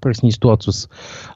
прояснить 0.00 0.34
ситуацию 0.34 0.74
с 0.74 0.88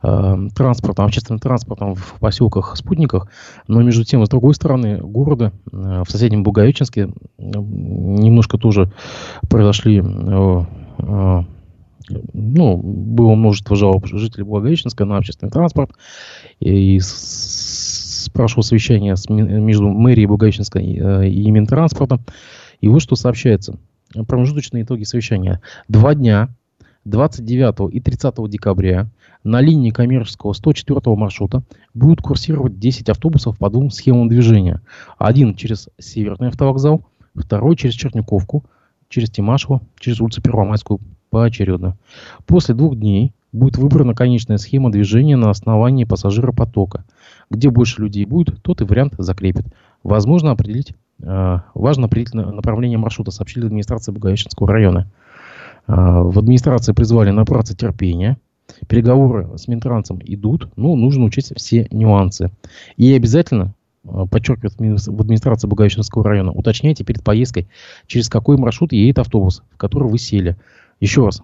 э, 0.03 0.49
транспортом, 0.55 1.07
общественным 1.07 1.39
транспортом 1.39 1.95
в 1.95 2.15
поселках, 2.21 2.77
спутниках. 2.77 3.29
Но 3.67 3.83
между 3.83 4.05
тем, 4.05 4.25
с 4.25 4.29
другой 4.29 4.55
стороны 4.55 4.99
города, 4.99 5.53
э, 5.73 6.03
в 6.07 6.11
соседнем 6.11 6.43
Бугаевичинске, 6.43 7.03
э, 7.03 7.09
немножко 7.39 8.59
тоже 8.59 8.93
произошли 9.49 10.03
э, 10.05 10.65
э, 10.99 11.43
ну, 12.33 12.77
было 12.83 13.35
множество 13.35 13.77
жалоб 13.77 14.07
жителей 14.07 14.45
Благовещенска 14.45 15.05
на 15.05 15.17
общественный 15.17 15.51
транспорт. 15.53 15.93
И, 16.61 16.97
и 16.97 17.01
с, 17.01 18.29
прошло 18.35 18.63
совещание 18.63 19.17
с, 19.17 19.29
между 19.29 19.89
мэрией 19.89 20.27
Благовещенска 20.27 20.79
и, 20.79 20.99
э, 21.01 21.29
и 21.29 21.51
Минтранспортом. 21.51 22.21
И 22.81 22.89
вот 22.89 23.01
что 23.01 23.15
сообщается. 23.15 23.79
Промежуточные 24.27 24.85
итоги 24.85 25.05
совещания. 25.05 25.61
Два 25.89 26.15
дня 26.15 26.49
29 27.05 27.93
и 27.93 28.01
30 28.01 28.49
декабря 28.49 29.09
на 29.45 29.61
линии 29.61 29.91
коммерческого 29.91 30.53
104 30.53 31.01
маршрута 31.17 31.63
будут 31.95 32.21
курсировать 32.21 32.79
10 32.79 33.09
автобусов 33.09 33.59
по 33.59 33.71
двум 33.71 33.91
схемам 33.91 34.29
движения. 34.29 34.81
Один 35.19 35.55
через 35.55 35.89
Северный 35.99 36.49
автовокзал, 36.49 37.03
второй 37.35 37.77
через 37.77 37.95
Черняковку, 37.95 38.65
через 39.09 39.31
Тимашево, 39.31 39.81
через 39.99 40.21
улицу 40.21 40.43
Первомайскую 40.43 41.01
поочередно. 41.31 41.97
После 42.47 42.75
двух 42.75 42.97
дней 42.97 43.33
будет 43.53 43.77
выбрана 43.77 44.15
конечная 44.15 44.59
схема 44.59 44.91
движения 44.91 45.37
на 45.37 45.51
основании 45.51 46.05
пассажиропотока. 46.05 47.05
Где 47.51 47.71
больше 47.71 48.03
людей 48.03 48.25
будет, 48.25 48.63
тот 48.63 48.81
и 48.81 48.85
вариант 48.85 49.15
закрепит. 49.19 49.67
Возможно 50.03 50.53
определить, 50.53 50.95
важно 51.23 52.07
определить 52.07 52.35
направление 52.35 52.99
маршрута, 52.99 53.31
сообщили 53.31 53.67
администрация 53.67 54.13
Благовещенского 54.13 54.69
района. 54.69 55.09
Э, 55.87 56.23
в 56.23 56.39
администрации 56.39 56.93
призвали 56.93 57.31
набраться 57.31 57.77
терпения. 57.77 58.39
Переговоры 58.89 59.49
с 59.57 59.69
Минтрансом 59.69 60.21
идут, 60.25 60.71
но 60.77 60.95
нужно 60.95 61.25
учесть 61.25 61.53
все 61.57 61.87
нюансы. 61.91 62.51
И 62.97 63.13
обязательно 63.13 63.75
э, 64.05 64.25
подчеркивает 64.31 64.75
в 64.79 65.21
администрации 65.21 65.67
Благовещенского 65.67 66.25
района, 66.25 66.53
уточняйте 66.53 67.05
перед 67.05 67.23
поездкой, 67.23 67.69
через 68.07 68.29
какой 68.29 68.57
маршрут 68.57 68.93
едет 68.93 69.19
автобус, 69.19 69.63
в 69.73 69.77
который 69.77 70.09
вы 70.09 70.19
сели. 70.19 70.57
Еще 71.01 71.25
раз, 71.25 71.43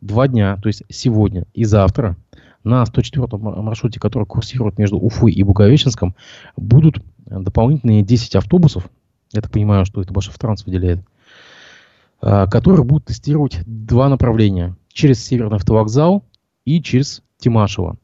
два 0.00 0.28
дня, 0.28 0.56
то 0.62 0.68
есть 0.68 0.84
сегодня 0.88 1.44
и 1.52 1.64
завтра, 1.64 2.16
на 2.62 2.84
104 2.84 3.26
маршруте, 3.38 3.98
который 3.98 4.24
курсирует 4.24 4.78
между 4.78 4.98
Уфой 4.98 5.32
и 5.32 5.42
Буговеченском, 5.42 6.14
будут 6.56 7.02
дополнительные 7.24 8.02
10 8.02 8.36
автобусов, 8.36 8.90
я 9.32 9.40
так 9.40 9.50
понимаю, 9.50 9.84
что 9.84 10.02
это 10.02 10.12
Башев-Транс 10.12 10.64
выделяет, 10.64 11.00
а, 12.20 12.46
которые 12.46 12.84
будут 12.84 13.06
тестировать 13.06 13.60
два 13.66 14.08
направления. 14.08 14.76
Через 14.92 15.24
Северный 15.24 15.56
автовокзал 15.56 16.24
и 16.64 16.82
через 16.82 17.22
Тимашево. 17.38 17.96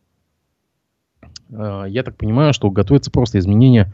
А, 1.53 1.85
я 1.85 2.03
так 2.03 2.17
понимаю, 2.17 2.53
что 2.53 2.71
готовится 2.71 3.11
просто 3.11 3.39
изменение 3.39 3.93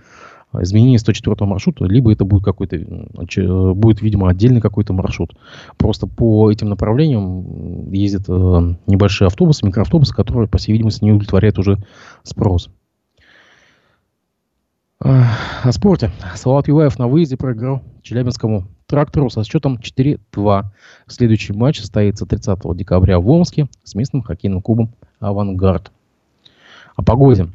изменение 0.60 0.98
104 0.98 1.46
маршрута, 1.46 1.86
либо 1.86 2.12
это 2.12 2.26
будет 2.26 2.44
какой-то, 2.44 2.76
будет, 3.74 4.02
видимо, 4.02 4.28
отдельный 4.28 4.60
какой-то 4.60 4.92
маршрут. 4.92 5.34
Просто 5.78 6.06
по 6.06 6.50
этим 6.50 6.68
направлениям 6.68 7.90
ездят 7.90 8.24
э, 8.28 8.74
небольшие 8.86 9.28
автобусы, 9.28 9.64
микроавтобусы, 9.64 10.14
которые, 10.14 10.48
по 10.48 10.58
всей 10.58 10.72
видимости, 10.72 11.04
не 11.04 11.12
удовлетворяют 11.12 11.58
уже 11.58 11.78
спрос. 12.22 12.68
О 15.04 15.72
спорте. 15.72 16.12
Салат 16.36 16.68
Юлаев 16.68 16.96
на 16.96 17.08
выезде 17.08 17.36
проиграл 17.36 17.82
Челябинскому 18.02 18.68
трактору 18.86 19.30
со 19.30 19.42
счетом 19.42 19.80
4-2. 19.82 20.64
Следующий 21.08 21.52
матч 21.52 21.80
состоится 21.80 22.24
30 22.24 22.60
декабря 22.76 23.18
в 23.18 23.28
Омске 23.28 23.68
с 23.82 23.96
местным 23.96 24.22
хоккейным 24.22 24.62
клубом 24.62 24.94
«Авангард». 25.18 25.90
О 26.94 27.02
погоде. 27.02 27.48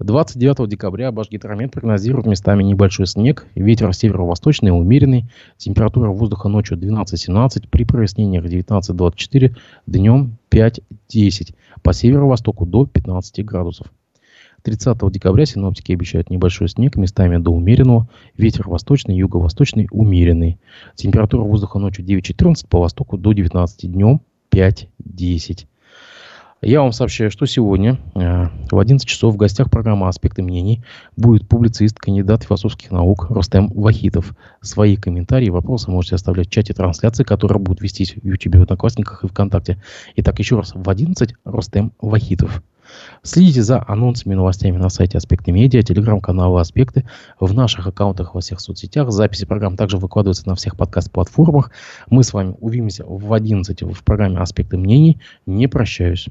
29 0.00 0.68
декабря 0.68 1.12
Башгидромет 1.12 1.70
прогнозирует 1.70 2.26
местами 2.26 2.64
небольшой 2.64 3.06
снег, 3.06 3.46
ветер 3.54 3.94
северо-восточный 3.94 4.72
умеренный, 4.72 5.30
температура 5.58 6.10
воздуха 6.10 6.48
ночью 6.48 6.76
12-17, 6.78 7.68
при 7.70 7.84
прояснениях 7.84 8.44
19-24, 8.44 9.54
днем 9.86 10.36
5-10, 10.50 11.54
по 11.84 11.92
северо-востоку 11.92 12.66
до 12.66 12.86
15 12.86 13.44
градусов. 13.44 13.86
30 14.62 14.98
декабря 15.10 15.44
синоптики 15.44 15.92
обещают 15.92 16.30
небольшой 16.30 16.68
снег, 16.68 16.96
местами 16.96 17.36
до 17.36 17.50
умеренного, 17.50 18.08
ветер 18.36 18.68
восточный, 18.68 19.16
юго-восточный 19.16 19.88
умеренный. 19.90 20.58
Температура 20.94 21.42
воздуха 21.42 21.78
ночью 21.78 22.04
9-14, 22.04 22.66
по 22.68 22.80
востоку 22.80 23.18
до 23.18 23.32
19, 23.32 23.90
днем 23.90 24.20
5-10. 24.52 25.66
Я 26.64 26.82
вам 26.82 26.92
сообщаю, 26.92 27.32
что 27.32 27.44
сегодня 27.44 27.98
э, 28.14 28.46
в 28.70 28.78
11 28.78 29.04
часов 29.04 29.34
в 29.34 29.36
гостях 29.36 29.68
программы 29.68 30.06
«Аспекты 30.06 30.42
мнений» 30.44 30.84
будет 31.16 31.48
публицист, 31.48 31.98
кандидат 31.98 32.44
философских 32.44 32.92
наук 32.92 33.26
Рустем 33.30 33.66
Вахитов. 33.74 34.36
Свои 34.60 34.94
комментарии 34.94 35.46
и 35.46 35.50
вопросы 35.50 35.90
можете 35.90 36.14
оставлять 36.14 36.46
в 36.46 36.50
чате 36.52 36.72
трансляции, 36.72 37.24
которая 37.24 37.58
будет 37.58 37.80
вестись 37.80 38.14
в 38.14 38.24
YouTube, 38.24 38.58
в 38.58 38.62
Одноклассниках 38.62 39.24
и 39.24 39.26
ВКонтакте. 39.26 39.82
Итак, 40.14 40.38
еще 40.38 40.56
раз, 40.56 40.70
в 40.72 40.88
11 40.88 41.34
Рустем 41.44 41.94
Вахитов. 42.00 42.62
Следите 43.22 43.62
за 43.62 43.84
анонсами 43.86 44.34
и 44.34 44.36
новостями 44.36 44.76
на 44.76 44.88
сайте 44.88 45.18
Аспекты 45.18 45.52
Медиа, 45.52 45.82
телеграм-канала 45.82 46.60
Аспекты, 46.60 47.04
в 47.38 47.52
наших 47.54 47.86
аккаунтах 47.86 48.34
во 48.34 48.40
всех 48.40 48.60
соцсетях. 48.60 49.10
Записи 49.10 49.46
программ 49.46 49.76
также 49.76 49.98
выкладываются 49.98 50.48
на 50.48 50.54
всех 50.54 50.76
подкаст-платформах. 50.76 51.70
Мы 52.10 52.24
с 52.24 52.32
вами 52.32 52.56
увидимся 52.60 53.04
в 53.06 53.32
11 53.32 53.82
в 53.82 54.04
программе 54.04 54.38
Аспекты 54.38 54.76
мнений. 54.76 55.20
Не 55.46 55.66
прощаюсь. 55.66 56.28